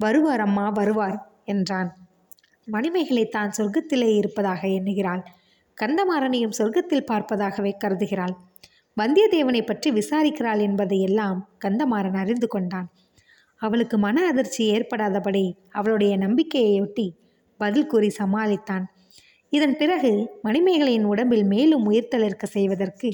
வருவார் 0.00 0.40
அம்மா 0.40 0.68
வருவார் 0.70 1.16
என்றான். 1.44 1.90
மணிமேகலை 2.68 3.24
தான் 3.28 3.50
சொர்க்கத்திலே 3.58 4.10
இருப்பதாக 4.16 4.62
எண்ணுகிறாள். 4.68 5.22
கந்தமாறனையும் 5.80 6.56
சொர்க்கத்தில் 6.58 7.08
பார்ப்பதாகவே 7.10 7.72
கருதுகிறாள். 7.82 8.34
வந்தியத்தேவனை 8.96 9.62
பற்றி 9.66 9.88
விசாரிக்கிறாள் 9.90 10.62
என்பதையெல்லாம் 10.68 11.38
கந்தமாறன் 11.64 12.18
அறிந்து 12.22 12.46
கொண்டான். 12.46 12.88
அவளுக்கு 13.60 13.96
மன 13.98 14.16
அதிர்ச்சி 14.26 14.62
ஏற்படாதபடி 14.74 15.44
அவளுடைய 15.70 16.12
நம்பிக்கையையொட்டி 16.16 17.06
பதில் 17.60 17.90
கூறி 17.92 18.10
சமாளித்தான். 18.18 18.84
இதன் 19.52 19.76
பிறகு 19.76 20.12
மணிமேகலையின் 20.46 21.08
உடம்பில் 21.12 21.46
மேலும் 21.54 21.86
உயிர்த்தளிர்க்க 21.90 22.46
செய்வதற்கு 22.56 23.08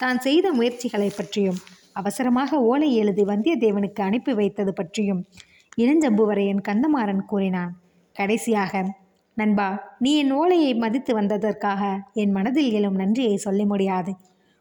தான் 0.00 0.18
செய்த 0.18 0.46
முயற்சிகளை 0.52 1.10
பற்றியும் 1.16 1.60
அவசரமாக 2.00 2.60
ஓலை 2.70 2.88
எழுதி 2.94 3.24
வந்தியத்தேவனுக்கு 3.24 4.00
அனுப்பி 4.00 4.32
வைத்தது 4.32 4.72
பற்றியும் 4.72 5.20
இளஞ்சம்புவரையன் 5.82 6.62
கந்தமாறன் 6.68 7.24
கூறினான். 7.30 7.72
கடைசியாக 8.16 8.82
நண்பா 9.34 9.96
நீ 9.98 10.16
என் 10.16 10.32
ஓலையை 10.32 10.74
மதித்து 10.74 11.20
வந்ததற்காக 11.20 11.98
என் 12.12 12.30
மனதில் 12.30 12.72
எழும் 12.72 12.94
நன்றியை 12.94 13.36
சொல்ல 13.36 13.64
முடியாது. 13.64 14.14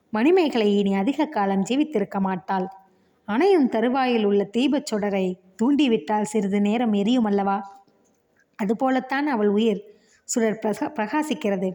மணிமேகலை 0.09 0.77
இனி 0.77 0.93
அதிக 0.93 1.25
காலம் 1.25 1.63
ஜீவித்திருக்க 1.69 2.19
மாட்டாள். 2.19 2.67
அணையும் 3.25 3.69
தருவாயில் 3.69 4.25
உள்ள 4.25 4.49
தீபச் 4.57 4.93
சுடரை 4.93 5.39
தூண்டிவிட்டால் 5.55 6.21
சிறிது 6.21 6.61
நேரம் 6.61 6.93
எரியும் 6.93 7.23
அல்லவா 7.23 7.83
அதுபோலத்தான் 8.63 9.27
அவள் 9.27 9.47
உயிர் 9.47 9.81
சுடர் 10.23 10.59
பிரகா 10.65 10.87
பிரகாசிக்கிறது. 10.95 11.71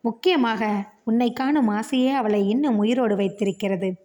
முக்கியமாக 0.00 0.84
உன்னை 1.04 1.32
காணும் 1.32 1.68
ஆசையே 1.68 2.10
அவளை 2.10 2.48
இன்னும் 2.48 2.76
உயிரோடு 2.76 3.16
வைத்திருக்கிறது. 3.16 3.96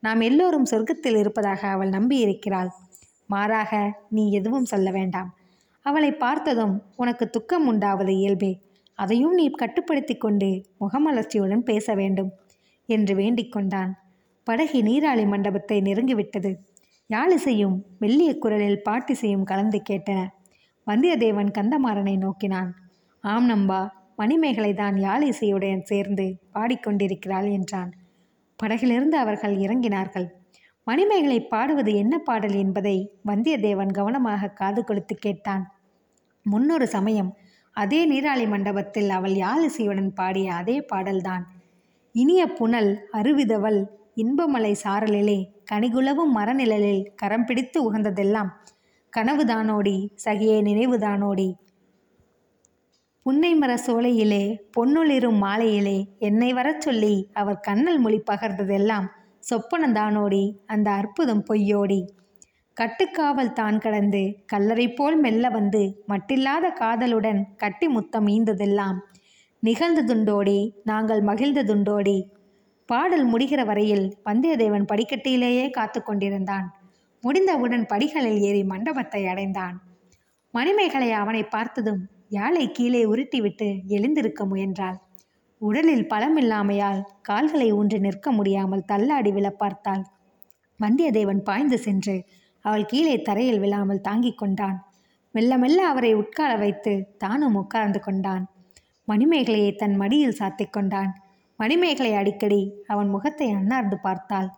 நாம் 0.00 0.20
எல்லோரும் 0.20 0.66
சொர்க்கத்தில் 0.70 1.16
இருப்பதாக 1.16 1.68
அவள் 1.68 1.88
நம்பியிருக்கிறாள். 1.88 2.68
மாறாக 3.26 3.92
நீ 4.10 4.30
எதுவும் 4.30 4.64
சொல்ல 4.64 4.90
வேண்டாம். 4.90 5.34
அவளை 5.80 6.12
பார்த்ததும் 6.12 6.82
உனக்கு 6.96 7.30
துக்கம் 7.30 7.66
உண்டாவது 7.66 8.16
இயல்பே. 8.16 8.60
அதையும் 8.94 9.34
நீ 9.34 9.50
கட்டுப்படுத்தி 9.50 10.14
கொண்டு 10.16 10.64
முகமலர்ச்சியுடன் 10.80 11.58
பேச 11.58 11.94
வேண்டும் 11.94 12.30
என்று 12.86 13.14
வேண்டிக் 13.14 13.52
கொண்டான். 13.52 13.92
படகி 14.44 14.82
நீராளி 14.82 15.24
மண்டபத்தை 15.26 15.80
நெருங்கிவிட்டது. 15.80 16.56
யாழிசையும் 17.10 17.76
மெல்லிய 17.98 18.38
குரலில் 18.38 18.82
பாட்டிசையும் 18.84 19.42
கலந்து 19.42 19.82
கேட்டன. 19.90 20.26
வந்தியத்தேவன் 20.86 21.50
கந்தமாறனை 21.58 22.16
நோக்கினான். 22.16 22.70
ஆம் 23.20 23.48
நம்பா 23.48 23.88
மணிமேகலை 24.16 24.74
தான் 24.74 24.94
யாழிசையுடன் 24.94 25.82
சேர்ந்து 25.82 26.38
பாடிக்கொண்டிருக்கிறாள் 26.54 27.50
என்றான். 27.52 27.90
படகிலிருந்து 28.56 29.16
அவர்கள் 29.18 29.56
இறங்கினார்கள். 29.56 30.28
மணிமேகலை 30.86 31.42
பாடுவது 31.42 31.94
என்ன 31.94 32.18
பாடல் 32.18 32.54
என்பதை 32.54 32.96
வந்தியத்தேவன் 33.26 33.92
கவனமாக 33.92 34.48
காது 34.48 34.84
கொடுத்து 34.84 35.14
கேட்டான். 35.14 35.64
முன்னொரு 36.42 36.86
சமயம் 36.86 37.30
அதே 37.72 38.06
நீராளி 38.06 38.46
மண்டபத்தில் 38.46 39.10
அவள் 39.10 39.34
யாழிசையுடன் 39.34 40.10
பாடிய 40.14 40.54
அதே 40.54 40.80
பாடல்தான். 40.80 41.44
இனிய 42.12 42.46
புனல் 42.46 42.90
அருவிதவள் 43.12 43.80
இன்பமலை 44.16 44.72
சாரலிலே 44.84 45.38
கனிகுலவும் 45.72 46.32
மரநிழலில் 46.36 47.04
கரம் 47.14 47.44
பிடித்து 47.44 47.92
உகந்ததெல்லாம் 47.92 48.50
கனவுதானோடி 49.16 49.96
சகியே 50.24 50.56
நினைவுதானோடி. 50.62 51.48
புன்னை 53.22 53.54
மர 53.54 53.72
சோலையிலே 53.76 54.44
பொன்னுளிரும் 54.76 55.38
மாலையிலே 55.38 55.98
என்னை 56.18 56.52
வரச் 56.52 56.80
சொல்லி 56.80 57.30
அவர் 57.32 57.60
கண்ணல் 57.60 57.98
மொழி 57.98 58.22
பகர்ந்ததெல்லாம் 58.30 59.06
சொப்பனந்தானோடி 59.50 60.42
அந்த 60.66 60.90
அற்புதம் 60.90 61.44
பொய்யோடி. 61.48 62.00
கட்டுக்காவல் 62.76 63.52
தான் 63.52 63.78
கடந்து 63.78 64.20
கல்லறை 64.46 64.88
போல் 64.88 65.16
மெல்ல 65.20 65.48
வந்து 65.48 65.80
மட்டில்லாத 66.08 66.66
காதலுடன் 66.72 67.40
கட்டி 67.56 67.88
முத்தம் 67.88 68.26
ஈந்ததெல்லாம் 68.26 68.98
நிகழ்ந்ததுண்டோடி 69.62 70.58
நாங்கள் 70.84 71.22
மகிழ்ந்ததுண்டோடி. 71.22 72.18
பாடல் 72.86 73.26
முடிகிற 73.32 73.64
வரையில் 73.64 74.06
வந்தியத்தேவன் 74.24 74.86
படிக்கட்டிலேயே 74.92 75.70
காத்து 75.70 76.02
கொண்டிருந்தான். 76.02 76.66
முடிந்தவுடன் 77.24 77.86
படிகளில் 77.86 78.40
ஏறி 78.40 78.62
மண்டபத்தை 78.64 79.26
அடைந்தான். 79.26 79.76
மணிமேகலை 80.54 81.10
அவனை 81.12 81.42
பார்த்ததும் 81.44 82.00
யாழை 82.28 82.64
கீழே 82.70 83.02
உருட்டிவிட்டு 83.04 83.68
எழுந்திருக்க 83.86 84.44
முயன்றாள். 84.44 84.98
உடலில் 85.60 86.06
பலமில்லாமையால் 86.06 87.00
கால்களை 87.22 87.72
ஊன்றி 87.72 87.98
நிற்க 87.98 88.32
முடியாமல் 88.32 88.86
தள்ளாடி 88.92 89.32
விழ 89.32 89.50
பார்த்தாள். 89.50 90.04
வந்தியத்தேவன் 90.80 91.38
பாய்ந்து 91.38 91.78
சென்று 91.78 92.24
அவள் 92.60 92.84
கீழே 92.84 93.22
தரையில் 93.22 93.58
விழாமல் 93.58 94.00
தாங்கிக் 94.00 94.38
கொண்டான். 94.38 94.78
மெல்ல 95.30 95.58
மெல்ல 95.58 95.86
அவரை 95.86 96.14
உட்கார 96.14 96.56
வைத்து 96.56 97.16
தானும் 97.18 97.54
உட்கார்ந்து 97.54 98.00
கொண்டான். 98.00 98.44
மணிமேகலையை 99.08 99.76
தன் 99.76 99.96
மடியில் 99.96 100.38
சாத்திக் 100.38 100.72
கொண்டான். 100.72 101.12
மணிமேகலை 101.56 102.14
அடிக்கடி 102.14 102.82
அவன் 102.86 103.08
முகத்தை 103.08 103.50
அன்னார்ந்து 103.50 103.98
பார்த்தாள். 103.98 104.48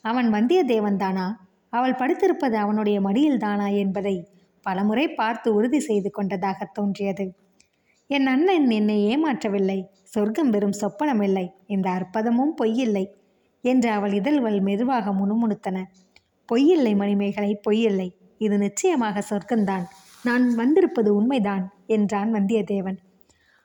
அவன் 0.00 0.28
வந்தியத்தேவன் 0.32 0.96
தானா? 0.96 1.26
அவள் 1.70 1.92
படுத்திருப்பது 1.92 2.52
அவனுடைய 2.52 3.00
மடியில் 3.00 3.38
தானா 3.38 3.68
என்பதை 3.68 4.16
பலமுறை 4.60 5.08
பார்த்து 5.08 5.54
உறுதி 5.54 5.80
செய்து 5.80 6.10
கொண்டதாக 6.10 6.64
தோன்றியது. 6.72 7.34
என் 8.06 8.26
அண்ணன் 8.26 8.70
என்னை 8.70 8.96
ஏமாற்றவில்லை. 9.12 9.80
சொர்க்கம் 10.12 10.50
வெறும் 10.50 10.78
சொப்பனமில்லை 10.80 11.44
இந்த 11.66 11.86
அற்புதமும் 11.90 12.54
பொய்யில்லை 12.60 13.04
என்று 13.64 13.88
அவள் 13.90 14.12
இதழ்கள் 14.12 14.60
மெதுவாக 14.60 15.12
முணுமுணுத்தன. 15.12 15.78
பொய்யில்லை 16.48 16.92
மணிமேகலை 16.96 17.52
பொய்யில்லை. 17.68 18.08
இது 18.38 18.58
நிச்சயமாக 18.58 19.22
சொர்க்கம்தான். 19.30 19.84
நான் 20.24 20.44
வந்திருப்பது 20.54 21.10
உண்மைதான் 21.14 21.64
என்றான் 21.86 22.34
வந்தியத்தேவன். 22.34 22.98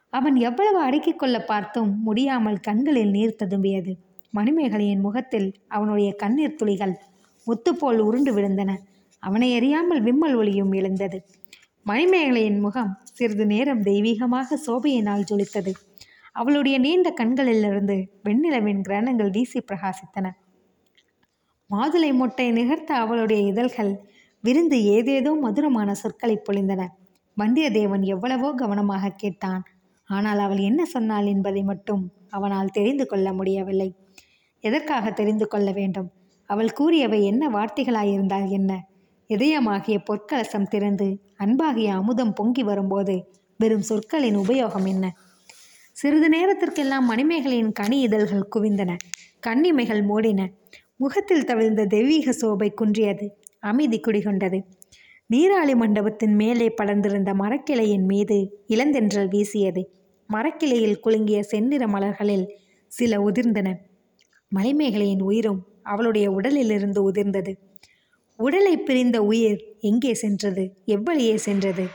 அவன் 0.10 0.36
எவ்வளவு 0.36 0.80
அடக்கிக் 0.80 1.20
கொள்ள 1.20 1.38
பார்த்தும் 1.44 1.92
முடியாமல் 2.04 2.60
கண்களில் 2.60 3.10
நீர் 3.10 3.40
ததும்பியது. 3.44 3.94
மணிமேகலையின் 4.34 5.00
முகத்தில் 5.00 5.50
அவனுடைய 5.68 6.10
கண்ணீர் 6.16 6.56
துளிகள் 6.56 6.96
முத்துப்போல் 7.48 8.00
உருண்டு 8.00 8.32
விழுந்தன. 8.34 8.72
அவனை 9.24 9.50
அறியாமல் 9.56 10.02
விம்மல் 10.02 10.36
ஒளியும் 10.36 10.72
எழுந்தது. 10.72 11.20
மணிமேகலையின் 11.88 12.60
முகம் 12.60 12.92
சிறிது 13.14 13.46
நேரம் 13.46 13.82
தெய்வீகமாக 13.82 14.58
சோபையினால் 14.66 15.28
ஜொலித்தது. 15.32 15.72
அவளுடைய 16.38 16.76
நீண்ட 16.80 17.08
கண்களிலிருந்து 17.12 17.96
வெண்ணிலவின் 18.24 18.82
கிரணங்கள் 18.88 19.32
வீசி 19.32 19.60
பிரகாசித்தன. 19.60 20.28
மாதுளை 21.70 22.12
மொட்டை 22.14 22.48
நிகர்த்த 22.52 22.92
அவளுடைய 22.96 23.42
இதழ்கள் 23.42 23.92
விருந்து 24.44 24.78
ஏதேதோ 24.84 25.32
மதுரமான 25.36 25.90
சொற்களை 25.94 26.36
பொழிந்தன. 26.50 26.82
வந்தியத்தேவன் 27.38 28.04
எவ்வளவோ 28.06 28.50
கவனமாக 28.52 29.16
கேட்டான். 29.16 29.64
ஆனால் 30.10 30.40
அவள் 30.40 30.58
என்ன 30.60 30.82
சொன்னாள் 30.86 31.26
என்பதை 31.26 31.64
மட்டும் 31.64 32.04
அவனால் 32.30 32.74
தெரிந்து 32.74 33.06
கொள்ள 33.06 33.28
முடியவில்லை. 33.34 33.90
எதற்காக 34.64 35.12
தெரிந்து 35.12 35.46
கொள்ள 35.48 35.72
வேண்டும்? 35.72 36.10
அவள் 36.50 36.72
கூறியவை 36.72 37.20
என்ன 37.24 37.44
வார்த்தைகளாயிருந்தால் 37.50 38.48
என்ன? 38.50 38.72
இதயமாகிய 39.30 39.98
பொற்கலசம் 40.10 40.70
திறந்து 40.70 41.08
அன்பாகிய 41.38 41.90
அமுதம் 41.94 42.34
பொங்கி 42.34 42.64
வரும்போது 42.64 43.16
வெறும் 43.60 43.88
சொற்களின் 43.90 44.38
உபயோகம் 44.38 44.88
என்ன? 44.88 45.06
சிறிது 46.00 46.30
நேரத்திற்கெல்லாம் 46.30 47.06
மணிமேகலையின் 47.12 47.72
கனி 47.72 48.00
இதழ்கள் 48.00 48.48
குவிந்தன. 48.56 48.98
கண்ணிமைகள் 49.40 50.02
மூடின. 50.02 50.50
முகத்தில் 50.96 51.44
தவிழ்ந்த 51.44 51.86
தெய்வீக 51.86 52.32
சோபை 52.32 52.74
குன்றியது. 52.74 53.30
அமைதி 53.60 54.00
குடிகொண்டது. 54.00 54.62
நீராளி 55.28 55.76
மண்டபத்தின் 55.76 56.36
மேலே 56.36 56.74
படர்ந்திருந்த 56.82 57.34
மரக்கிளையின் 57.34 58.06
மீது 58.06 58.64
இளந்தென்றல் 58.68 59.28
வீசியது. 59.28 59.90
மரக்கிளையில் 60.28 61.00
குலுங்கிய 61.06 61.40
செந்நிற 61.40 61.88
மலர்களில் 61.88 62.46
சில 62.88 63.18
உதிர்ந்தன. 63.18 63.74
மலைமேகலையின் 64.56 65.22
உயிரும் 65.22 65.68
அவளுடைய 65.84 66.32
உடலிலிருந்து 66.32 67.12
உதிர்ந்தது. 67.12 67.56
உடலை 68.38 68.78
பிரிந்த 68.78 69.24
உயிர் 69.24 69.64
எங்கே 69.80 70.14
சென்றது? 70.14 70.76
எவ்வளியே 70.86 71.36
சென்றது? 71.36 71.88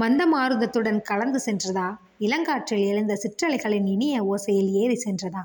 மந்தமாருதத்துடன் 0.00 1.00
கலந்து 1.00 1.40
சென்றதா? 1.46 1.96
இளங்காற்றில் 2.26 2.84
எழுந்த 2.86 3.16
சிற்றலைகளின் 3.16 3.86
இனிய 3.86 4.16
ஓசையில் 4.24 4.70
ஏறி 4.72 4.96
சென்றதா 5.04 5.42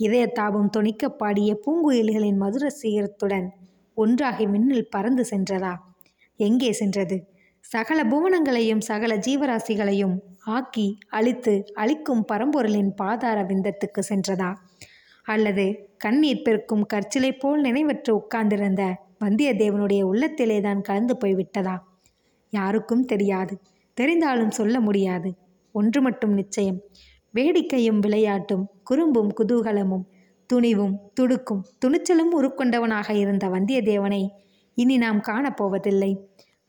இதயத்தாபம் 0.00 0.70
துணிக்க 0.70 1.08
பாடிய 1.08 1.50
பூங்குயில்களின் 1.66 2.36
மதுர 2.36 2.66
சீரத்துடன் 2.82 3.46
ஒன்றாகி 3.96 4.46
மின்னில் 4.46 4.90
பறந்து 4.90 5.24
சென்றதா? 5.30 5.72
எங்கே 6.36 6.72
சென்றது? 6.72 7.16
சகல 7.64 8.04
புவனங்களையும் 8.04 8.80
சகல 8.80 9.12
ஜீவராசிகளையும் 9.16 10.16
ஆக்கி 10.46 10.86
அழித்து 11.08 11.54
அழிக்கும் 11.74 12.24
பரம்பொருளின் 12.32 12.92
பாதார 12.94 13.38
விந்தத்துக்கு 13.42 14.02
சென்றதா? 14.08 14.50
அல்லது 15.26 15.66
கண்ணீர் 15.96 16.42
பெருக்கும் 16.42 16.86
கற்சிலை 16.86 17.32
போல் 17.32 17.60
நினைவற்று 17.60 18.10
உட்கார்ந்திருந்த 18.10 18.82
வந்தியத்தேவனுடைய 19.24 20.02
உள்ளத்திலே 20.02 20.60
தான் 20.60 20.80
கலந்து 20.80 21.16
போய்விட்டதா? 21.24 21.76
யாருக்கும் 22.52 23.04
தெரியாது. 23.04 23.54
தெரிந்தாலும் 23.96 24.50
சொல்ல 24.50 24.80
முடியாது. 24.80 25.30
ஒன்று 25.72 26.00
மட்டும் 26.02 26.32
நிச்சயம். 26.32 26.78
வேடிக்கையும் 27.34 28.00
விளையாட்டும் 28.00 28.64
குறும்பும் 28.90 29.30
குதூகலமும் 29.40 30.04
துணிவும் 30.50 30.94
துடுக்கும் 31.20 31.62
துணிச்சலும் 31.84 32.32
உருக்கொண்டவனாக 32.38 33.10
இருந்த 33.14 33.44
வந்தியத்தேவனை 33.48 34.22
இனி 34.76 34.96
நாம் 34.96 35.20
காணப்போவதில்லை. 35.20 36.12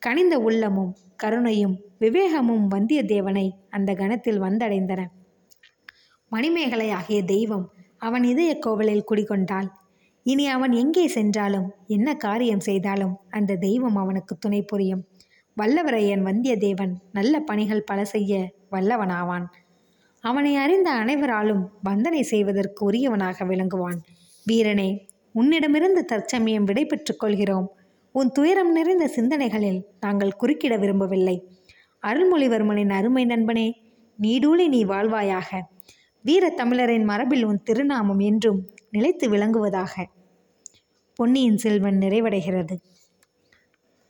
கனிந்த 0.02 0.36
உள்ளமும் 0.40 0.92
கருணையும் 1.24 1.76
விவேகமும் 2.00 2.66
வந்தியத்தேவனை 2.72 3.46
அந்த 3.70 3.94
கணத்தில் 3.94 4.42
வந்தடைந்தன. 4.42 5.02
மணிமேகலை 6.32 6.90
ஆகிய 6.90 7.20
தெய்வம் 7.24 7.66
அவன் 7.98 8.24
இதய 8.24 8.52
கோவலில் 8.60 9.08
குடிகொண்டாள். 9.12 9.68
இனி 10.26 10.46
அவன் 10.48 10.72
எங்கே 10.72 11.06
சென்றாலும் 11.08 11.68
என்ன 11.88 12.10
காரியம் 12.16 12.60
செய்தாலும் 12.60 13.16
அந்த 13.30 13.56
தெய்வம் 13.56 13.96
அவனுக்கு 13.96 14.34
துணை 14.38 14.62
புரியும். 14.62 15.04
வல்லவரையன் 15.58 16.24
வந்தியத்தேவன் 16.24 16.94
நல்ல 17.12 17.40
பணிகள் 17.40 17.84
பல 17.84 18.06
செய்ய 18.06 18.34
வல்லவனாவான். 18.74 19.46
அவனை 20.24 20.56
அறிந்த 20.56 20.92
அனைவராலும் 20.92 21.64
வந்தனை 21.90 22.22
செய்வதற்கு 22.22 22.92
உரியவனாக 22.92 23.46
விளங்குவான். 23.46 24.00
வீரனே 24.48 24.90
உன்னிடமிருந்து 25.34 26.06
தற்சமயம் 26.06 26.64
விடை 26.64 26.86
பெற்றுக் 26.86 27.20
கொள்கிறோம். 27.20 27.68
உன் 28.12 28.32
துயரம் 28.32 28.72
நிறைந்த 28.72 29.08
சிந்தனைகளில் 29.08 29.84
நாங்கள் 30.00 30.38
குறுக்கிட 30.42 30.80
விரும்பவில்லை. 30.80 31.38
அருள்மொழிவர்மனின் 32.02 32.90
அருமை 32.90 33.26
நண்பனே 33.26 33.68
நீடூழி 34.22 34.68
நீ 34.68 34.86
வாழ்வாயாக. 34.86 35.62
வீர 36.22 36.50
தமிழரின் 36.50 37.04
மரபில் 37.04 37.44
உன் 37.44 37.64
திருநாமம் 37.64 38.20
என்றும் 38.20 38.60
நிலைத்து 38.92 39.30
விளங்குவதாக. 39.30 40.06
பொன்னியின் 41.16 41.58
செல்வன் 41.58 41.98
நிறைவடைகிறது. 41.98 42.76